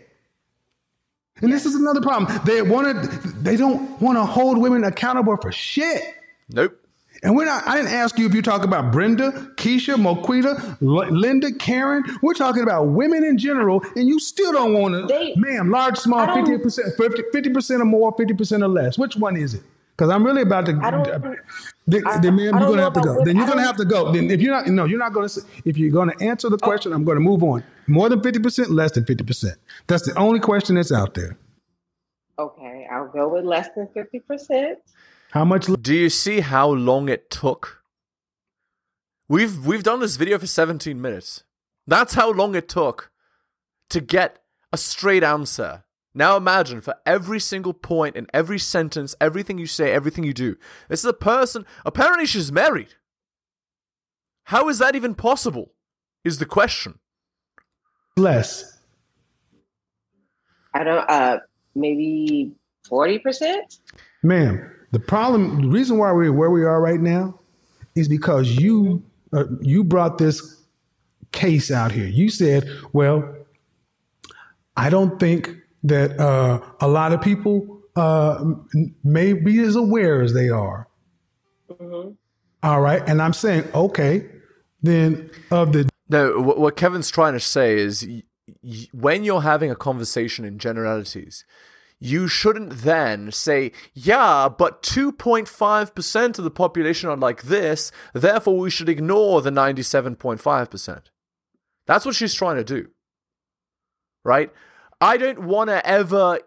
And 1.42 1.52
this 1.52 1.66
is 1.66 1.76
another 1.76 2.02
problem. 2.02 2.40
They 2.46 2.62
want 2.62 3.04
to. 3.04 3.28
They 3.42 3.58
don't 3.58 4.02
want 4.02 4.18
to 4.18 4.24
hold 4.26 4.58
women 4.60 4.84
accountable 4.84 5.38
for 5.38 5.52
shit. 5.52 6.04
Nope. 6.50 6.80
And 7.24 7.36
we're 7.36 7.46
not. 7.46 7.66
I 7.66 7.78
didn't 7.78 7.94
ask 7.94 8.20
you 8.20 8.26
if 8.26 8.34
you 8.34 8.42
talk 8.42 8.64
about 8.66 8.92
Brenda, 8.92 9.32
Keisha, 9.56 9.96
Moquita, 9.96 10.78
L- 10.82 11.10
Linda, 11.12 11.52
Karen. 11.54 12.04
We're 12.22 12.34
talking 12.34 12.64
about 12.64 12.88
women 12.88 13.24
in 13.24 13.38
general, 13.38 13.82
and 13.96 14.08
you 14.08 14.20
still 14.20 14.52
don't 14.52 14.74
want 14.74 14.94
to. 14.94 15.06
They- 15.08 15.34
Ma'am, 15.38 15.70
large, 15.72 15.98
small, 15.98 16.34
fifty 16.36 16.58
percent, 16.58 16.88
fifty 17.32 17.50
percent 17.50 17.82
or 17.82 17.86
more, 17.86 18.14
fifty 18.18 18.34
percent 18.34 18.62
or 18.62 18.68
less. 18.68 18.98
Which 18.98 19.16
one 19.16 19.38
is 19.38 19.54
it? 19.54 19.64
Because 19.96 20.10
I'm 20.12 20.26
really 20.26 20.42
about 20.42 20.66
to. 20.66 20.78
I 20.84 20.92
don't- 20.92 21.08
uh, 21.08 21.20
Then, 21.88 22.06
I- 22.08 22.18
then 22.20 22.36
ma'am, 22.36 22.56
I 22.56 22.60
you're 22.60 22.70
gonna 22.70 22.82
have 22.82 22.94
to 22.94 23.02
go. 23.02 23.14
what- 23.16 23.26
Then 23.26 23.38
you're 23.38 23.48
gonna 23.48 23.62
have 23.62 23.78
to 23.78 23.86
go. 23.86 24.12
Then 24.12 24.30
if 24.30 24.42
you're 24.42 24.54
not, 24.54 24.68
no, 24.68 24.84
you're 24.86 25.00
not 25.00 25.14
gonna. 25.14 25.26
s- 25.26 25.46
If 25.64 25.78
you're 25.78 25.92
gonna 25.92 26.14
answer 26.20 26.50
the 26.50 26.58
oh. 26.62 26.66
question, 26.66 26.92
I'm 26.92 27.06
gonna 27.06 27.20
move 27.22 27.42
on. 27.44 27.64
More 27.88 28.10
than 28.10 28.22
fifty 28.22 28.40
percent, 28.40 28.70
less 28.70 28.92
than 28.92 29.06
fifty 29.06 29.24
percent. 29.24 29.56
That's 29.88 30.04
the 30.04 30.18
only 30.20 30.42
question 30.42 30.76
that's 30.76 30.92
out 30.92 31.14
there. 31.14 31.38
Okay, 32.38 32.88
I'll 32.92 33.08
go 33.08 33.30
with 33.30 33.46
less 33.46 33.70
than 33.76 33.88
fifty 33.94 34.20
percent. 34.20 34.80
How 35.34 35.44
much? 35.44 35.66
Do 35.66 35.96
you 35.96 36.12
see 36.12 36.42
how 36.42 36.70
long 36.70 37.10
it 37.10 37.32
took? 37.32 37.82
We've 39.28 39.66
we've 39.66 39.82
done 39.82 40.00
this 40.00 40.16
video 40.16 40.38
for 40.38 40.46
17 40.46 41.02
minutes. 41.02 41.44
That's 41.88 42.14
how 42.14 42.32
long 42.32 42.54
it 42.54 42.70
took 42.70 43.10
to 43.90 44.00
get 44.00 44.44
a 44.72 44.78
straight 44.78 45.24
answer. 45.24 45.86
Now 46.14 46.38
imagine 46.38 46.82
for 46.82 46.98
every 47.04 47.40
single 47.40 47.74
point 47.74 48.16
in 48.16 48.28
every 48.32 48.60
sentence, 48.60 49.16
everything 49.20 49.58
you 49.58 49.66
say, 49.66 49.92
everything 49.92 50.24
you 50.24 50.36
do. 50.36 50.56
This 50.88 51.00
is 51.00 51.10
a 51.10 51.14
person, 51.14 51.66
apparently 51.84 52.28
she's 52.28 52.52
married. 52.52 52.94
How 54.44 54.70
is 54.70 54.78
that 54.78 54.96
even 54.96 55.16
possible? 55.16 55.74
Is 56.24 56.38
the 56.38 56.46
question. 56.46 57.00
Less. 58.16 58.78
I 60.76 60.84
don't. 60.84 61.10
Uh, 61.10 61.40
maybe 61.74 62.52
forty 62.88 63.18
percent. 63.18 63.80
Ma'am, 64.22 64.70
the 64.94 65.00
problem, 65.00 65.64
the 65.64 65.70
reason 65.70 65.98
why 65.98 66.12
we're 66.14 66.32
where 66.34 66.52
we 66.52 66.64
are 66.66 66.82
right 66.82 67.02
now 67.02 67.40
is 67.96 68.08
because 68.08 68.52
you 68.52 69.04
uh, 69.34 69.46
you 69.62 69.84
brought 69.84 70.20
this 70.20 70.62
case 71.34 71.72
out 71.72 71.92
here. 71.92 72.08
You 72.08 72.30
said, 72.30 72.70
well, 72.94 73.36
I 74.78 74.90
don't 74.92 75.20
think 75.20 75.56
that 75.84 76.20
uh, 76.20 76.62
a 76.80 76.88
lot 76.88 77.12
of 77.14 77.22
people 77.22 77.82
uh, 77.96 78.46
may 79.04 79.34
be 79.34 79.60
as 79.60 79.76
aware 79.76 80.22
as 80.22 80.34
they 80.34 80.50
are. 80.50 80.88
All 82.64 82.82
right. 82.82 83.04
And 83.08 83.22
I'm 83.22 83.34
saying, 83.34 83.66
okay, 83.76 84.28
then 84.84 85.30
of 85.52 85.74
the 85.74 85.90
No, 86.10 86.40
what, 86.40 86.60
what 86.60 86.76
Kevin's 86.78 87.12
trying 87.12 87.34
to 87.34 87.40
say 87.42 87.78
is 87.78 88.06
y- 88.08 88.24
y- 88.64 88.88
when 88.94 89.24
you're 89.24 89.42
having 89.42 89.72
a 89.72 89.76
conversation 89.76 90.46
in 90.46 90.60
generalities, 90.60 91.46
you 92.04 92.28
shouldn't 92.28 92.80
then 92.80 93.32
say, 93.32 93.72
yeah, 93.94 94.50
but 94.50 94.84
2.5% 94.84 96.38
of 96.38 96.44
the 96.44 96.52
population 96.52 97.10
are 97.10 97.16
like 97.16 97.44
this, 97.44 97.94
therefore 98.14 98.58
we 98.58 98.70
should 98.70 98.90
ignore 98.90 99.42
the 99.42 99.50
97.5%. 99.50 101.04
That's 101.88 102.06
what 102.06 102.16
she's 102.16 102.34
trying 102.34 102.58
to 102.58 102.64
do. 102.66 102.90
Right? 104.26 104.52
I 105.00 105.16
don't 105.16 105.44
want 105.44 105.70
to 105.70 105.86
ever 105.88 106.40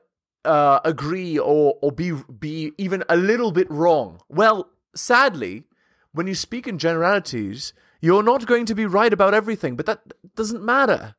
uh, 0.45 0.81
agree 0.85 1.39
or, 1.39 1.79
or 1.81 1.91
be, 1.91 2.13
be 2.13 2.73
even 2.77 3.03
a 3.09 3.17
little 3.17 3.51
bit 3.51 3.71
wrong. 3.71 4.21
Well, 4.29 4.69
sadly, 4.95 5.65
when 6.13 6.27
you 6.27 6.35
speak 6.35 6.69
in 6.69 6.77
generalities, 6.77 7.73
you're 8.03 8.23
not 8.23 8.47
going 8.47 8.67
to 8.67 8.75
be 8.75 8.85
right 8.85 9.13
about 9.13 9.33
everything, 9.33 9.75
but 9.75 9.87
that 9.87 10.03
doesn't 10.35 10.63
matter. 10.63 11.15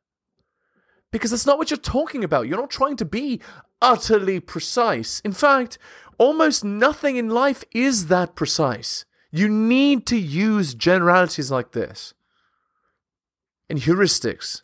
Because 1.10 1.30
that's 1.30 1.46
not 1.46 1.58
what 1.58 1.70
you're 1.70 1.78
talking 1.78 2.22
about. 2.22 2.48
You're 2.48 2.58
not 2.58 2.70
trying 2.70 2.96
to 2.96 3.04
be 3.04 3.40
utterly 3.80 4.40
precise. 4.40 5.20
In 5.24 5.32
fact, 5.32 5.78
almost 6.18 6.64
nothing 6.64 7.16
in 7.16 7.30
life 7.30 7.64
is 7.72 8.08
that 8.08 8.34
precise. 8.34 9.04
You 9.30 9.48
need 9.48 10.06
to 10.06 10.16
use 10.18 10.74
generalities 10.74 11.50
like 11.50 11.72
this 11.72 12.14
and 13.70 13.78
heuristics. 13.78 14.62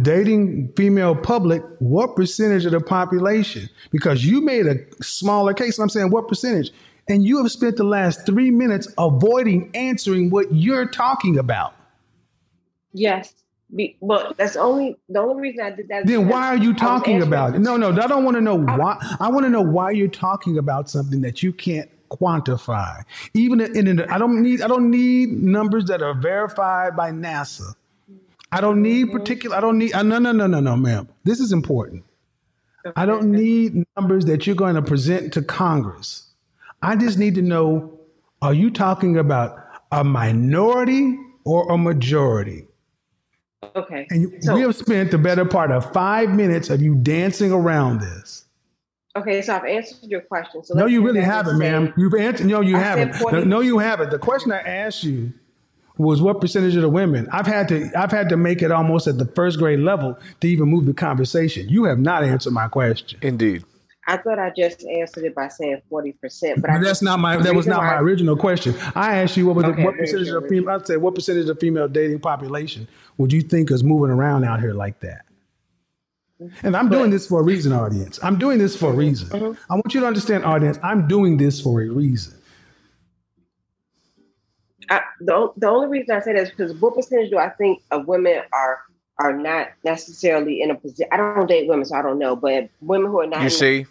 dating 0.00 0.72
female 0.76 1.14
public, 1.14 1.62
what 1.78 2.16
percentage 2.16 2.64
of 2.64 2.72
the 2.72 2.80
population? 2.80 3.68
Because 3.90 4.24
you 4.24 4.40
made 4.40 4.66
a 4.66 4.76
smaller 5.02 5.52
case. 5.52 5.78
And 5.78 5.82
I'm 5.82 5.88
saying, 5.90 6.10
what 6.10 6.28
percentage? 6.28 6.70
And 7.08 7.24
you 7.24 7.42
have 7.42 7.50
spent 7.50 7.76
the 7.76 7.84
last 7.84 8.24
three 8.24 8.50
minutes 8.50 8.88
avoiding 8.96 9.70
answering 9.74 10.30
what 10.30 10.54
you're 10.54 10.88
talking 10.88 11.38
about. 11.38 11.74
Yes. 12.92 13.34
Be, 13.74 13.96
well, 14.00 14.34
that's 14.36 14.56
only 14.56 14.96
the 15.08 15.20
only 15.20 15.40
reason 15.40 15.64
I 15.64 15.70
did 15.70 15.88
that. 15.88 16.06
Then 16.06 16.28
why 16.28 16.48
are 16.48 16.56
you 16.56 16.74
talking 16.74 17.22
about 17.22 17.54
it? 17.54 17.60
No, 17.60 17.76
no, 17.78 17.88
I 17.90 18.06
don't 18.06 18.24
want 18.24 18.36
to 18.36 18.40
know 18.40 18.58
why. 18.58 18.98
I 19.18 19.30
want 19.30 19.44
to 19.44 19.50
know 19.50 19.62
why 19.62 19.92
you're 19.92 20.08
talking 20.08 20.58
about 20.58 20.90
something 20.90 21.22
that 21.22 21.42
you 21.42 21.52
can't 21.52 21.88
quantify. 22.10 23.02
Even 23.32 23.60
in, 23.60 23.86
in 23.86 24.00
I 24.02 24.18
don't 24.18 24.42
need 24.42 24.60
I 24.60 24.68
don't 24.68 24.90
need 24.90 25.30
numbers 25.30 25.86
that 25.86 26.02
are 26.02 26.14
verified 26.14 26.96
by 26.96 27.10
NASA. 27.10 27.74
I 28.50 28.60
don't 28.60 28.82
need 28.82 29.10
particular. 29.10 29.56
I 29.56 29.60
don't 29.60 29.78
need. 29.78 29.94
Uh, 29.94 30.02
no, 30.02 30.18
no, 30.18 30.32
no, 30.32 30.46
no, 30.46 30.60
no, 30.60 30.76
ma'am. 30.76 31.08
This 31.24 31.40
is 31.40 31.52
important. 31.52 32.04
I 32.96 33.06
don't 33.06 33.30
need 33.30 33.86
numbers 33.96 34.26
that 34.26 34.46
you're 34.46 34.56
going 34.56 34.74
to 34.74 34.82
present 34.82 35.32
to 35.34 35.42
Congress. 35.42 36.26
I 36.82 36.96
just 36.96 37.16
need 37.16 37.34
to 37.36 37.42
know: 37.42 37.98
Are 38.42 38.52
you 38.52 38.70
talking 38.70 39.16
about 39.16 39.56
a 39.90 40.04
minority 40.04 41.18
or 41.44 41.72
a 41.72 41.78
majority? 41.78 42.66
Okay. 43.76 44.06
And 44.10 44.42
So- 44.42 44.54
we 44.54 44.60
have 44.62 44.74
spent 44.74 45.10
the 45.10 45.18
better 45.18 45.44
part 45.44 45.70
of 45.70 45.92
five 45.92 46.34
minutes 46.34 46.70
of 46.70 46.82
you 46.82 46.94
dancing 46.96 47.52
around 47.52 48.00
this. 48.00 48.44
Okay, 49.14 49.42
so 49.42 49.54
I've 49.54 49.64
answered 49.66 49.98
your 50.02 50.22
question. 50.22 50.64
So 50.64 50.74
No, 50.74 50.86
you 50.86 51.04
really 51.04 51.20
haven't, 51.20 51.50
and 51.50 51.58
ma'am. 51.58 51.94
You've 51.98 52.14
answered. 52.14 52.46
No, 52.46 52.62
you 52.62 52.76
I 52.76 52.80
haven't. 52.80 53.14
40 53.16 53.44
No, 53.44 53.60
you 53.60 53.78
haven't. 53.78 54.10
The 54.10 54.18
question 54.18 54.52
I 54.52 54.60
asked 54.60 55.04
you 55.04 55.32
was 55.98 56.22
what 56.22 56.40
percentage 56.40 56.74
of 56.76 56.82
the 56.82 56.88
women. 56.88 57.28
I've 57.30 57.46
had 57.46 57.68
to. 57.68 57.90
I've 57.94 58.10
had 58.10 58.30
to 58.30 58.38
make 58.38 58.62
it 58.62 58.70
almost 58.72 59.06
at 59.06 59.18
the 59.18 59.26
first 59.26 59.58
grade 59.58 59.80
level 59.80 60.18
to 60.40 60.48
even 60.48 60.68
move 60.70 60.86
the 60.86 60.94
conversation. 60.94 61.68
You 61.68 61.84
have 61.84 61.98
not 61.98 62.24
answered 62.24 62.54
my 62.54 62.68
question. 62.68 63.18
Indeed. 63.20 63.64
I 64.06 64.16
thought 64.16 64.38
I 64.38 64.50
just 64.56 64.84
answered 64.84 65.24
it 65.24 65.34
by 65.34 65.48
saying 65.48 65.80
forty 65.88 66.12
percent, 66.12 66.60
but 66.60 66.70
I 66.70 66.78
But 66.78 66.84
that's 66.84 67.02
not 67.02 67.20
my. 67.20 67.36
That 67.36 67.54
was 67.54 67.66
not 67.66 67.78
my 67.82 67.94
why- 67.94 68.00
original 68.00 68.36
question. 68.36 68.74
I 68.94 69.18
asked 69.18 69.36
you 69.36 69.46
what 69.46 69.56
was 69.56 69.64
Okay, 69.66 69.76
the, 69.82 69.84
what 69.84 69.96
percentage 69.96 70.26
your 70.26 70.38
of 70.38 70.48
female. 70.48 70.80
I 70.80 70.82
said 70.84 70.98
what 70.98 71.14
percentage 71.14 71.48
of 71.48 71.60
female 71.60 71.86
dating 71.88 72.18
population 72.20 72.88
would 73.18 73.32
you 73.32 73.42
think 73.42 73.70
is 73.70 73.84
moving 73.84 74.10
around 74.10 74.44
out 74.44 74.60
here 74.60 74.72
like 74.74 74.98
that? 75.00 75.24
And 76.64 76.76
I'm 76.76 76.88
doing 76.88 77.10
this 77.10 77.28
for 77.28 77.38
a 77.38 77.42
reason, 77.44 77.72
audience. 77.72 78.18
I'm 78.20 78.36
doing 78.36 78.58
this 78.58 78.76
for 78.76 78.90
a 78.90 78.92
reason. 78.92 79.28
Mm-hmm. 79.28 79.72
I 79.72 79.74
want 79.76 79.94
you 79.94 80.00
to 80.00 80.06
understand, 80.08 80.44
audience. 80.44 80.76
I'm 80.82 81.06
doing 81.06 81.36
this 81.36 81.60
for 81.60 81.80
a 81.80 81.88
reason. 81.88 82.34
I, 84.90 85.02
the, 85.20 85.52
the 85.56 85.68
only 85.68 85.86
reason 85.86 86.16
I 86.16 86.20
say 86.20 86.32
that 86.32 86.42
is 86.42 86.50
because 86.50 86.74
what 86.74 86.96
percentage 86.96 87.30
do 87.30 87.38
I 87.38 87.50
think 87.50 87.82
of 87.92 88.08
women 88.08 88.40
are 88.52 88.80
are 89.18 89.36
not 89.36 89.68
necessarily 89.84 90.62
in 90.62 90.70
a 90.70 90.74
position? 90.74 91.08
I 91.12 91.16
don't 91.16 91.46
date 91.46 91.68
women, 91.68 91.84
so 91.84 91.96
I 91.96 92.02
don't 92.02 92.18
know. 92.18 92.36
But 92.36 92.70
women 92.80 93.10
who 93.10 93.20
are 93.20 93.26
not, 93.26 93.42
You 93.42 93.50
see? 93.50 93.86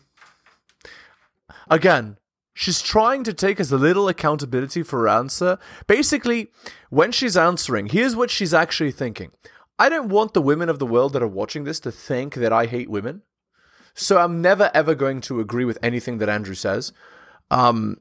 Again, 1.70 2.18
she's 2.54 2.82
trying 2.82 3.24
to 3.24 3.34
take 3.34 3.60
as 3.60 3.72
a 3.72 3.78
little 3.78 4.08
accountability 4.08 4.84
for 4.84 5.02
her 5.02 5.08
answer. 5.08 5.58
Basically, 5.88 6.52
when 6.90 7.12
she's 7.12 7.38
answering, 7.38 7.88
here's 7.88 8.16
what 8.16 8.30
she's 8.30 8.54
actually 8.54 8.92
thinking. 8.92 9.32
I 9.80 9.90
don't 9.90 10.10
want 10.10 10.34
the 10.34 10.42
women 10.42 10.70
of 10.70 10.80
the 10.80 10.86
world 10.86 11.14
that 11.14 11.24
are 11.24 11.28
watching 11.28 11.64
this 11.64 11.80
to 11.82 11.92
think 11.92 12.36
that 12.36 12.54
I 12.54 12.68
hate 12.68 12.90
women. 12.90 13.24
So 13.94 14.20
I'm 14.20 14.42
never 14.42 14.70
ever 14.74 14.96
going 14.96 15.22
to 15.22 15.40
agree 15.40 15.66
with 15.66 15.80
anything 15.82 16.20
that 16.20 16.30
Andrew 16.30 16.56
says. 16.56 16.94
Um 17.50 18.00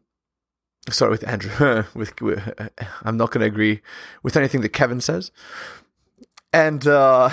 sorry 0.90 1.10
with 1.10 1.26
Andrew 1.26 1.84
with, 1.94 2.20
with 2.20 2.70
I'm 3.02 3.16
not 3.16 3.30
going 3.30 3.40
to 3.40 3.46
agree 3.46 3.80
with 4.22 4.36
anything 4.36 4.60
that 4.60 4.70
Kevin 4.70 5.00
says. 5.00 5.30
And 6.52 6.86
uh 6.86 7.30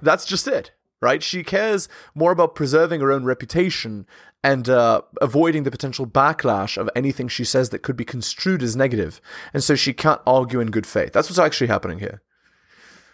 that's 0.00 0.24
just 0.24 0.46
it, 0.46 0.72
right? 1.00 1.22
She 1.22 1.42
cares 1.42 1.88
more 2.14 2.32
about 2.32 2.54
preserving 2.54 3.00
her 3.00 3.12
own 3.12 3.24
reputation 3.24 4.06
and 4.44 4.68
uh, 4.68 5.02
avoiding 5.20 5.64
the 5.64 5.70
potential 5.70 6.06
backlash 6.06 6.76
of 6.76 6.88
anything 6.94 7.28
she 7.28 7.44
says 7.44 7.70
that 7.70 7.82
could 7.82 7.96
be 7.96 8.04
construed 8.04 8.62
as 8.62 8.76
negative. 8.76 9.20
And 9.52 9.64
so 9.64 9.74
she 9.74 9.92
can't 9.92 10.20
argue 10.26 10.60
in 10.60 10.70
good 10.70 10.86
faith. 10.86 11.12
That's 11.12 11.28
what's 11.28 11.40
actually 11.40 11.66
happening 11.66 11.98
here. 11.98 12.22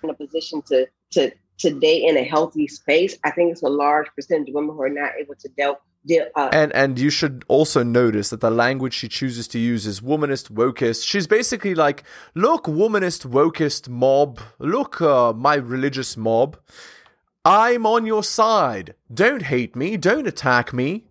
in 0.02 0.10
a 0.10 0.14
position 0.14 0.62
to 0.62 0.86
to 1.12 1.32
to 1.58 1.70
date 1.78 2.04
in 2.08 2.16
a 2.16 2.24
healthy 2.24 2.66
space, 2.66 3.16
I 3.24 3.30
think 3.30 3.52
it's 3.52 3.62
a 3.62 3.68
large 3.68 4.08
percentage 4.14 4.48
of 4.48 4.54
women 4.54 4.74
who 4.74 4.82
are 4.82 4.88
not 4.88 5.12
able 5.18 5.36
to 5.36 5.48
deal. 5.56 5.78
Deal 6.06 6.26
uh, 6.36 6.48
And 6.52 6.72
and 6.74 6.98
you 6.98 7.10
should 7.10 7.44
also 7.48 7.82
notice 7.82 8.30
that 8.30 8.40
the 8.40 8.50
language 8.50 8.94
she 8.94 9.08
chooses 9.08 9.48
to 9.48 9.58
use 9.58 9.86
is 9.86 10.00
womanist, 10.00 10.50
wokist. 10.50 11.06
She's 11.06 11.26
basically 11.26 11.74
like, 11.74 12.04
look, 12.34 12.64
womanist, 12.64 13.26
wokist 13.26 13.88
mob. 13.88 14.40
Look, 14.58 15.00
uh, 15.00 15.32
my 15.32 15.56
religious 15.56 16.16
mob. 16.16 16.56
I'm 17.44 17.84
on 17.86 18.06
your 18.06 18.22
side. 18.24 18.94
Don't 19.12 19.42
hate 19.42 19.76
me. 19.76 19.96
Don't 19.96 20.26
attack 20.26 20.72
me. 20.72 21.04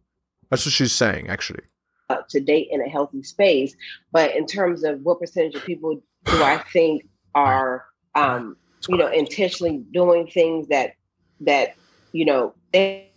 That's 0.49 0.65
what 0.65 0.73
she's 0.73 0.91
saying, 0.93 1.29
actually. 1.29 1.63
uh, 2.09 2.17
to 2.29 2.39
date 2.39 2.67
in 2.71 2.81
a 2.81 2.89
healthy 2.89 3.23
space. 3.23 3.75
But 4.11 4.35
in 4.35 4.45
terms 4.45 4.83
of 4.83 5.01
what 5.01 5.19
percentage 5.19 5.55
of 5.55 5.63
people 5.63 6.01
do 6.25 6.43
I 6.43 6.57
think 6.71 7.07
are, 7.35 7.85
um, 8.15 8.57
you 8.87 8.97
know, 8.97 9.07
intentionally 9.11 9.83
doing 9.91 10.27
things 10.27 10.67
that 10.67 10.93
that 11.41 11.75
you 12.11 12.25
know 12.25 12.53
they 12.71 13.09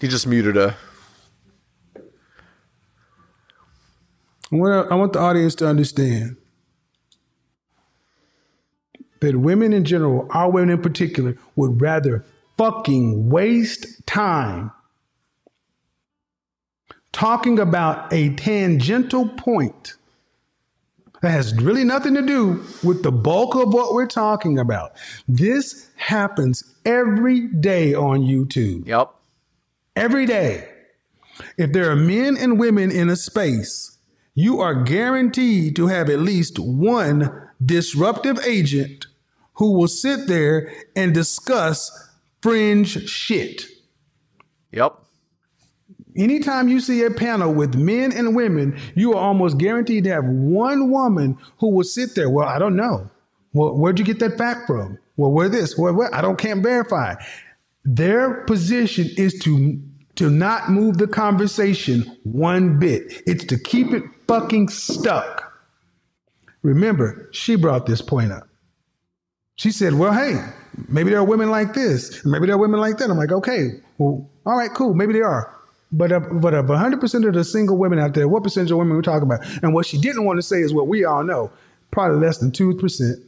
He 0.00 0.08
just 0.08 0.26
muted 0.26 0.56
her. 0.56 0.76
I 4.50 4.56
want, 4.56 4.92
I 4.92 4.94
want 4.94 5.12
the 5.12 5.18
audience 5.18 5.54
to 5.56 5.66
understand 5.66 6.36
that 9.20 9.36
women 9.36 9.72
in 9.72 9.84
general, 9.84 10.28
our 10.30 10.50
women 10.50 10.70
in 10.70 10.82
particular, 10.82 11.36
would 11.56 11.80
rather 11.80 12.24
fucking 12.56 13.28
waste 13.28 14.06
time 14.06 14.70
talking 17.12 17.58
about 17.58 18.12
a 18.12 18.34
tangential 18.34 19.28
point 19.28 19.94
that 21.20 21.30
has 21.30 21.54
really 21.60 21.82
nothing 21.84 22.14
to 22.14 22.22
do 22.22 22.64
with 22.84 23.02
the 23.02 23.10
bulk 23.10 23.56
of 23.56 23.74
what 23.74 23.92
we're 23.92 24.06
talking 24.06 24.58
about. 24.58 24.92
This 25.26 25.90
happens 25.96 26.62
every 26.84 27.48
day 27.48 27.92
on 27.92 28.20
YouTube. 28.20 28.86
Yep. 28.86 29.10
Every 29.98 30.26
day. 30.26 30.68
If 31.56 31.72
there 31.72 31.90
are 31.90 31.96
men 31.96 32.36
and 32.36 32.58
women 32.58 32.92
in 32.92 33.08
a 33.08 33.16
space, 33.16 33.98
you 34.32 34.60
are 34.60 34.84
guaranteed 34.84 35.74
to 35.74 35.88
have 35.88 36.08
at 36.08 36.20
least 36.20 36.60
one 36.60 37.48
disruptive 37.64 38.38
agent 38.46 39.06
who 39.54 39.72
will 39.72 39.88
sit 39.88 40.28
there 40.28 40.72
and 40.94 41.12
discuss 41.12 41.90
fringe 42.40 43.08
shit. 43.10 43.64
Yep. 44.70 44.94
Anytime 46.16 46.68
you 46.68 46.78
see 46.78 47.02
a 47.02 47.10
panel 47.10 47.52
with 47.52 47.74
men 47.74 48.12
and 48.12 48.36
women, 48.36 48.78
you 48.94 49.14
are 49.14 49.20
almost 49.20 49.58
guaranteed 49.58 50.04
to 50.04 50.10
have 50.10 50.24
one 50.24 50.92
woman 50.92 51.36
who 51.58 51.70
will 51.70 51.82
sit 51.82 52.14
there. 52.14 52.30
Well, 52.30 52.46
I 52.46 52.60
don't 52.60 52.76
know. 52.76 53.10
Well, 53.52 53.76
where'd 53.76 53.98
you 53.98 54.04
get 54.04 54.20
that 54.20 54.38
fact 54.38 54.68
from? 54.68 54.98
Well, 55.16 55.32
where 55.32 55.48
this? 55.48 55.76
Well, 55.76 55.92
where? 55.92 56.14
I 56.14 56.20
don't 56.20 56.38
can't 56.38 56.62
verify. 56.62 57.16
Their 57.84 58.44
position 58.44 59.08
is 59.16 59.38
to 59.40 59.80
to 60.18 60.28
not 60.28 60.68
move 60.68 60.98
the 60.98 61.06
conversation 61.06 62.16
one 62.24 62.76
bit. 62.80 63.22
It's 63.24 63.44
to 63.44 63.58
keep 63.58 63.92
it 63.92 64.02
fucking 64.26 64.68
stuck. 64.68 65.52
Remember, 66.62 67.28
she 67.32 67.54
brought 67.54 67.86
this 67.86 68.02
point 68.02 68.32
up. 68.32 68.48
She 69.54 69.70
said, 69.70 69.94
"Well, 69.94 70.12
hey, 70.12 70.44
maybe 70.88 71.10
there 71.10 71.20
are 71.20 71.24
women 71.24 71.50
like 71.50 71.72
this, 71.72 72.24
maybe 72.24 72.46
there 72.46 72.56
are 72.56 72.58
women 72.58 72.80
like 72.80 72.98
that." 72.98 73.10
I'm 73.10 73.16
like, 73.16 73.30
"Okay, 73.30 73.80
well, 73.98 74.28
all 74.44 74.56
right, 74.56 74.74
cool, 74.74 74.92
maybe 74.92 75.12
they 75.12 75.22
are." 75.22 75.54
But 75.92 76.10
uh, 76.10 76.18
but 76.18 76.52
of 76.52 76.68
100 76.68 77.00
percent 77.00 77.24
of 77.24 77.34
the 77.34 77.44
single 77.44 77.78
women 77.78 78.00
out 78.00 78.14
there, 78.14 78.26
what 78.26 78.42
percentage 78.42 78.72
of 78.72 78.78
women 78.78 78.96
we 78.96 79.02
talking 79.02 79.22
about? 79.22 79.46
And 79.62 79.72
what 79.72 79.86
she 79.86 80.00
didn't 80.00 80.24
want 80.24 80.38
to 80.38 80.42
say 80.42 80.60
is 80.62 80.74
what 80.74 80.88
we 80.88 81.04
all 81.04 81.22
know, 81.22 81.52
probably 81.92 82.18
less 82.18 82.38
than 82.38 82.50
two 82.50 82.74
percent. 82.74 83.20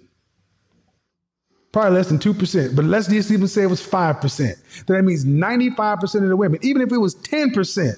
Probably 1.73 1.99
less 1.99 2.09
than 2.09 2.19
2%, 2.19 2.75
but 2.75 2.85
let's 2.85 3.07
just 3.07 3.31
even 3.31 3.47
say 3.47 3.63
it 3.63 3.67
was 3.67 3.81
5%. 3.81 4.39
Then 4.39 4.57
that 4.87 5.03
means 5.05 5.25
95% 5.25 6.03
of 6.17 6.29
the 6.29 6.37
women, 6.37 6.59
even 6.63 6.83
if 6.83 6.91
it 6.91 6.99
was 6.99 7.15
10%, 7.15 7.95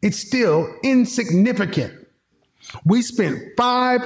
it's 0.00 0.18
still 0.18 0.74
insignificant. 0.82 1.92
We 2.86 3.02
spent 3.02 3.38
five 3.56 4.00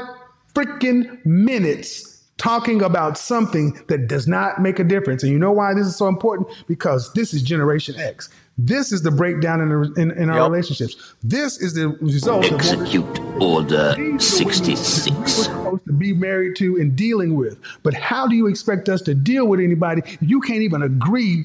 freaking 0.52 1.24
minutes 1.24 2.24
talking 2.38 2.82
about 2.82 3.18
something 3.18 3.78
that 3.88 4.08
does 4.08 4.26
not 4.26 4.60
make 4.60 4.78
a 4.78 4.84
difference. 4.84 5.22
And 5.22 5.30
you 5.30 5.38
know 5.38 5.52
why 5.52 5.74
this 5.74 5.86
is 5.86 5.96
so 5.96 6.08
important? 6.08 6.48
Because 6.66 7.12
this 7.12 7.34
is 7.34 7.42
Generation 7.42 7.96
X. 7.98 8.28
This 8.60 8.90
is 8.90 9.02
the 9.02 9.12
breakdown 9.12 9.60
in, 9.60 9.68
the, 9.68 9.92
in, 10.00 10.10
in 10.10 10.30
our 10.30 10.38
Yep. 10.38 10.50
relationships. 10.50 11.14
This 11.22 11.58
is 11.58 11.74
the 11.74 11.88
result 12.00 12.44
of 12.46 12.54
Execute 12.54 13.20
Order 13.40 13.94
these 13.96 13.96
are 13.96 13.96
the 13.96 13.96
women 13.98 14.12
We're 14.14 14.18
66. 14.18 15.32
supposed 15.32 15.84
to 15.86 15.92
be 15.92 16.12
married 16.12 16.56
to 16.56 16.76
and 16.76 16.96
dealing 16.96 17.36
with. 17.36 17.56
But 17.84 17.94
how 17.94 18.26
do 18.26 18.34
you 18.34 18.48
expect 18.48 18.88
us 18.88 19.00
to 19.02 19.14
deal 19.14 19.46
with 19.46 19.60
anybody? 19.60 20.02
You 20.20 20.40
can't 20.40 20.62
even 20.62 20.82
agree. 20.82 21.44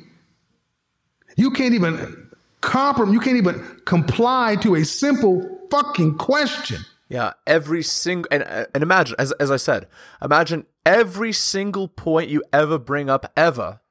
You 1.37 1.51
can't 1.51 1.75
even 1.75 2.29
compromise. 2.61 3.13
You 3.13 3.19
can't 3.19 3.37
even 3.37 3.59
comply 3.85 4.55
to 4.61 4.75
a 4.75 4.83
simple 4.83 5.59
fucking 5.69 6.17
question. 6.17 6.81
Yeah, 7.09 7.33
every 7.45 7.83
single 7.83 8.27
and 8.31 8.41
and 8.43 8.81
imagine 8.81 9.15
as 9.19 9.31
as 9.33 9.51
I 9.51 9.57
said, 9.57 9.87
imagine 10.19 10.65
every 10.83 11.31
single 11.31 11.87
point 11.87 12.29
you 12.29 12.43
ever 12.51 12.79
bring 12.79 13.07
up 13.09 13.31
ever 13.37 13.81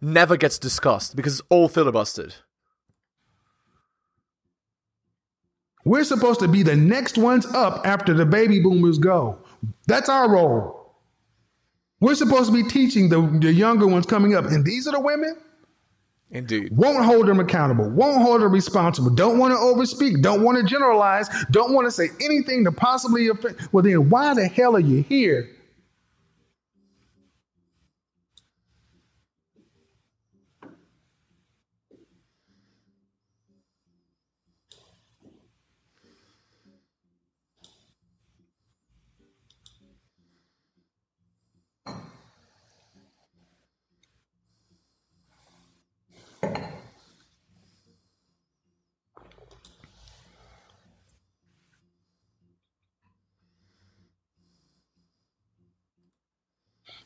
never 0.00 0.36
gets 0.36 0.58
discussed 0.58 1.16
because 1.16 1.40
it's 1.40 1.48
all 1.48 1.68
filibustered. 1.68 2.34
We're 5.84 6.04
supposed 6.04 6.40
to 6.40 6.48
be 6.48 6.62
the 6.62 6.76
next 6.76 7.18
ones 7.18 7.46
up 7.46 7.86
after 7.86 8.14
the 8.14 8.24
baby 8.24 8.60
boomers 8.60 8.98
go. 8.98 9.38
That's 9.86 10.08
our 10.08 10.30
role. 10.30 10.94
We're 12.00 12.14
supposed 12.14 12.50
to 12.50 12.52
be 12.52 12.68
teaching 12.68 13.08
the, 13.08 13.20
the 13.40 13.52
younger 13.52 13.86
ones 13.86 14.06
coming 14.06 14.34
up. 14.34 14.46
And 14.46 14.64
these 14.64 14.86
are 14.86 14.92
the 14.92 15.00
women 15.00 15.36
Indeed. 16.30 16.76
won't 16.76 17.04
hold 17.04 17.26
them 17.26 17.38
accountable, 17.38 17.88
won't 17.88 18.20
hold 18.22 18.42
them 18.42 18.52
responsible, 18.52 19.10
don't 19.10 19.38
want 19.38 19.52
to 19.52 19.58
overspeak, 19.58 20.20
don't 20.20 20.42
want 20.42 20.58
to 20.58 20.64
generalize, 20.64 21.28
don't 21.50 21.72
want 21.72 21.86
to 21.86 21.90
say 21.90 22.08
anything 22.20 22.64
to 22.64 22.72
possibly 22.72 23.28
offend. 23.28 23.56
Well, 23.72 23.82
then 23.84 24.10
why 24.10 24.34
the 24.34 24.48
hell 24.48 24.74
are 24.74 24.80
you 24.80 25.02
here? 25.02 25.48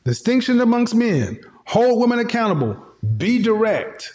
Distinction 0.03 0.59
amongst 0.61 0.95
men. 0.95 1.39
Hold 1.67 1.99
women 1.99 2.19
accountable. 2.19 2.81
Be 3.17 3.41
direct. 3.41 4.11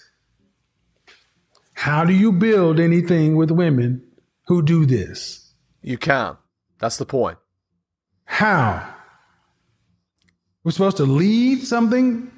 How 1.74 2.04
do 2.04 2.12
you 2.12 2.32
build 2.32 2.80
anything 2.80 3.36
with 3.36 3.50
women 3.50 4.02
who 4.46 4.62
do 4.62 4.86
this? 4.86 5.54
You 5.82 5.98
can. 5.98 6.36
That's 6.78 6.96
the 6.96 7.06
point. 7.06 7.38
How? 8.24 8.94
We're 10.62 10.72
supposed 10.72 10.96
to 10.96 11.04
lead 11.04 11.62
something? 11.62 12.30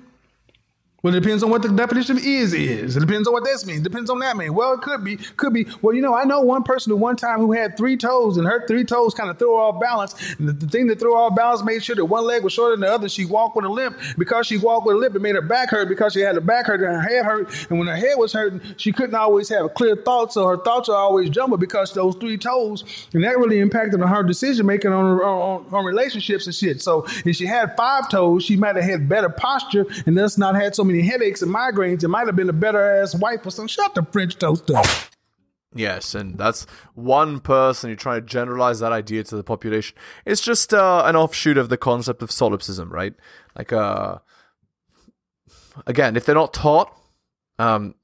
Well, 1.06 1.14
it 1.14 1.20
depends 1.20 1.44
on 1.44 1.50
what 1.50 1.62
the 1.62 1.68
definition 1.68 2.16
of 2.16 2.26
is 2.26 2.52
is. 2.52 2.96
It 2.96 2.98
depends 2.98 3.28
on 3.28 3.32
what 3.32 3.44
this 3.44 3.64
means. 3.64 3.78
It 3.78 3.84
depends 3.84 4.10
on 4.10 4.18
that 4.18 4.36
mean. 4.36 4.54
Well, 4.54 4.72
it 4.72 4.80
could 4.80 5.04
be, 5.04 5.18
could 5.36 5.52
be. 5.52 5.64
Well, 5.80 5.94
you 5.94 6.02
know, 6.02 6.16
I 6.16 6.24
know 6.24 6.40
one 6.40 6.64
person 6.64 6.90
at 6.90 6.98
one 6.98 7.14
time 7.14 7.38
who 7.38 7.52
had 7.52 7.76
three 7.76 7.96
toes, 7.96 8.38
and 8.38 8.44
her 8.44 8.66
three 8.66 8.82
toes 8.82 9.14
kind 9.14 9.30
of 9.30 9.38
threw 9.38 9.54
her 9.54 9.60
off 9.60 9.80
balance. 9.80 10.16
And 10.40 10.48
the, 10.48 10.52
the 10.52 10.66
thing 10.66 10.88
that 10.88 10.98
threw 10.98 11.12
her 11.12 11.18
off 11.18 11.36
balance 11.36 11.62
made 11.62 11.84
sure 11.84 11.94
that 11.94 12.04
one 12.06 12.24
leg 12.24 12.42
was 12.42 12.54
shorter 12.54 12.72
than 12.72 12.80
the 12.80 12.92
other. 12.92 13.08
She 13.08 13.24
walked 13.24 13.54
with 13.54 13.66
a 13.66 13.68
limp. 13.68 13.96
Because 14.18 14.48
she 14.48 14.58
walked 14.58 14.84
with 14.84 14.96
a 14.96 14.98
limp, 14.98 15.14
it 15.14 15.22
made 15.22 15.36
her 15.36 15.42
back 15.42 15.70
hurt 15.70 15.88
because 15.88 16.12
she 16.12 16.22
had 16.22 16.34
her 16.34 16.40
back 16.40 16.66
hurt 16.66 16.80
and 16.80 16.92
her 16.92 17.00
head 17.00 17.24
hurt. 17.24 17.70
And 17.70 17.78
when 17.78 17.86
her 17.86 17.94
head 17.94 18.16
was 18.16 18.32
hurting, 18.32 18.60
she 18.76 18.90
couldn't 18.90 19.14
always 19.14 19.48
have 19.50 19.64
a 19.64 19.68
clear 19.68 19.94
thoughts, 19.94 20.34
so 20.34 20.44
her 20.48 20.56
thoughts 20.56 20.88
are 20.88 20.96
always 20.96 21.30
jumbled 21.30 21.60
because 21.60 21.92
those 21.92 22.16
three 22.16 22.36
toes, 22.36 22.82
and 23.12 23.22
that 23.22 23.38
really 23.38 23.60
impacted 23.60 24.02
on 24.02 24.08
her 24.08 24.24
decision 24.24 24.66
making 24.66 24.90
on, 24.90 25.20
on 25.20 25.66
on 25.72 25.84
relationships 25.84 26.46
and 26.46 26.54
shit. 26.54 26.82
So 26.82 27.06
if 27.24 27.36
she 27.36 27.46
had 27.46 27.76
five 27.76 28.08
toes, 28.08 28.42
she 28.42 28.56
might 28.56 28.74
have 28.74 28.84
had 28.84 29.08
better 29.08 29.28
posture 29.28 29.86
and 30.04 30.18
thus 30.18 30.36
not 30.36 30.56
had 30.56 30.74
so 30.74 30.82
many 30.82 30.95
headaches 31.02 31.42
and 31.42 31.54
migraines. 31.54 32.04
It 32.04 32.08
might 32.08 32.26
have 32.26 32.36
been 32.36 32.48
a 32.48 32.54
better 32.54 33.00
ass 33.00 33.14
wife 33.14 33.46
or 33.46 33.50
some. 33.50 33.68
Shut 33.68 33.94
the 33.94 34.04
French 34.12 34.36
toast 34.38 34.70
up. 34.70 34.86
Yes, 35.74 36.14
and 36.14 36.38
that's 36.38 36.66
one 36.94 37.40
person 37.40 37.90
you 37.90 37.96
try 37.96 38.14
to 38.14 38.24
generalize 38.24 38.80
that 38.80 38.92
idea 38.92 39.24
to 39.24 39.36
the 39.36 39.44
population. 39.44 39.96
It's 40.24 40.40
just 40.40 40.72
uh, 40.72 41.02
an 41.04 41.16
offshoot 41.16 41.58
of 41.58 41.68
the 41.68 41.76
concept 41.76 42.22
of 42.22 42.30
solipsism, 42.30 42.90
right? 42.90 43.14
Like, 43.56 43.72
uh, 43.72 44.18
again, 45.86 46.16
if 46.16 46.24
they're 46.24 46.34
not 46.34 46.54
taught, 46.54 46.96
um, 47.58 47.94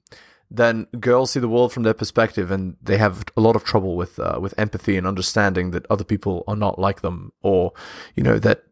then 0.50 0.86
girls 1.00 1.30
see 1.30 1.40
the 1.40 1.48
world 1.48 1.72
from 1.72 1.82
their 1.82 1.94
perspective, 1.94 2.50
and 2.50 2.76
they 2.82 2.98
have 2.98 3.24
a 3.36 3.40
lot 3.40 3.56
of 3.56 3.64
trouble 3.64 3.96
with 3.96 4.18
uh, 4.18 4.38
with 4.40 4.54
empathy 4.58 4.98
and 4.98 5.06
understanding 5.06 5.70
that 5.70 5.86
other 5.88 6.04
people 6.04 6.44
are 6.46 6.56
not 6.56 6.78
like 6.78 7.00
them, 7.00 7.32
or 7.40 7.72
you 8.14 8.22
know 8.22 8.38
that 8.38 8.64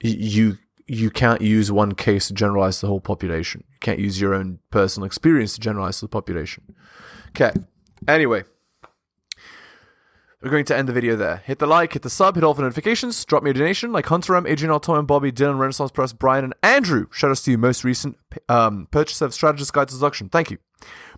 you 0.00 0.58
you 0.92 1.10
can't 1.10 1.40
use 1.40 1.72
one 1.72 1.92
case 1.92 2.28
to 2.28 2.34
generalize 2.34 2.80
the 2.80 2.86
whole 2.86 3.00
population. 3.00 3.64
You 3.70 3.78
can't 3.80 3.98
use 3.98 4.20
your 4.20 4.34
own 4.34 4.58
personal 4.70 5.06
experience 5.06 5.54
to 5.54 5.60
generalize 5.60 6.00
the 6.00 6.08
population. 6.08 6.74
Okay. 7.30 7.52
Anyway, 8.06 8.44
we're 10.42 10.50
going 10.50 10.66
to 10.66 10.76
end 10.76 10.88
the 10.88 10.92
video 10.92 11.16
there. 11.16 11.38
Hit 11.46 11.60
the 11.60 11.66
like, 11.66 11.94
hit 11.94 12.02
the 12.02 12.10
sub, 12.10 12.34
hit 12.34 12.44
all 12.44 12.52
the 12.52 12.60
notifications, 12.60 13.24
drop 13.24 13.42
me 13.42 13.50
a 13.50 13.54
donation 13.54 13.90
like 13.90 14.06
Hunter 14.06 14.36
M, 14.36 14.46
Adrian 14.46 14.78
Tom 14.80 14.98
and 14.98 15.08
Bobby, 15.08 15.32
Dylan, 15.32 15.58
Renaissance 15.58 15.90
Press, 15.92 16.12
Brian, 16.12 16.44
and 16.44 16.54
Andrew. 16.62 17.06
Shout 17.10 17.30
out 17.30 17.38
to 17.38 17.50
you, 17.50 17.56
most 17.56 17.84
recent 17.84 18.18
um, 18.50 18.86
purchase 18.90 19.22
of 19.22 19.32
Strategist 19.32 19.72
Guide 19.72 19.88
to 19.88 19.94
Seduction. 19.94 20.28
Thank 20.28 20.50
you. 20.50 20.58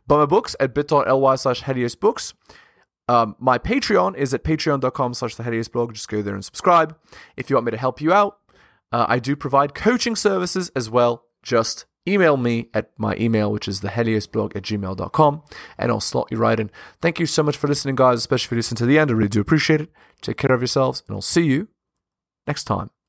Buy 0.07 0.19
my 0.19 0.27
books 0.27 0.55
at 0.61 0.73
bit.ly 0.73 1.35
slash 1.35 1.65
Helios 1.65 1.97
Books. 1.97 2.35
Um, 3.09 3.35
my 3.39 3.59
Patreon 3.59 4.17
is 4.17 4.33
at 4.33 4.45
patreon.com 4.45 5.15
slash 5.15 5.35
the 5.35 5.69
blog. 5.73 5.95
Just 5.95 6.09
go 6.09 6.23
there 6.23 6.35
and 6.35 6.45
subscribe. 6.45 6.97
If 7.37 7.51
you 7.51 7.57
want 7.57 7.67
me 7.67 7.73
to 7.73 7.79
help 7.79 8.01
you 8.01 8.13
out, 8.13 8.39
uh, 8.95 9.07
I 9.09 9.19
do 9.19 9.35
provide 9.35 9.75
coaching 9.75 10.15
services 10.15 10.71
as 10.77 10.89
well. 10.89 11.25
Just 11.43 11.85
email 12.07 12.37
me 12.37 12.69
at 12.73 12.93
my 12.97 13.17
email, 13.17 13.51
which 13.51 13.67
is 13.67 13.81
theheliosblog 13.81 14.55
at 14.55 14.63
gmail.com, 14.63 15.43
and 15.77 15.91
I'll 15.91 16.01
slot 16.01 16.29
you 16.31 16.37
right 16.37 16.61
in. 16.61 16.71
Thank 17.03 17.19
you 17.19 17.27
so 17.27 17.43
much 17.43 17.57
for 17.57 17.67
listening, 17.67 17.97
guys, 17.97 18.19
especially 18.19 18.47
if 18.47 18.51
you 18.53 18.57
listen 18.59 18.77
to 18.77 18.87
the 18.87 19.01
end. 19.01 19.11
I 19.11 19.15
really 19.15 19.29
do 19.29 19.41
appreciate 19.41 19.81
it. 19.81 19.91
Take 20.23 20.37
care 20.37 20.53
of 20.53 20.61
yourselves, 20.61 21.03
and 21.09 21.17
I'll 21.17 21.23
see 21.23 21.43
you 21.43 21.67
next 22.47 22.65
time. 22.65 22.94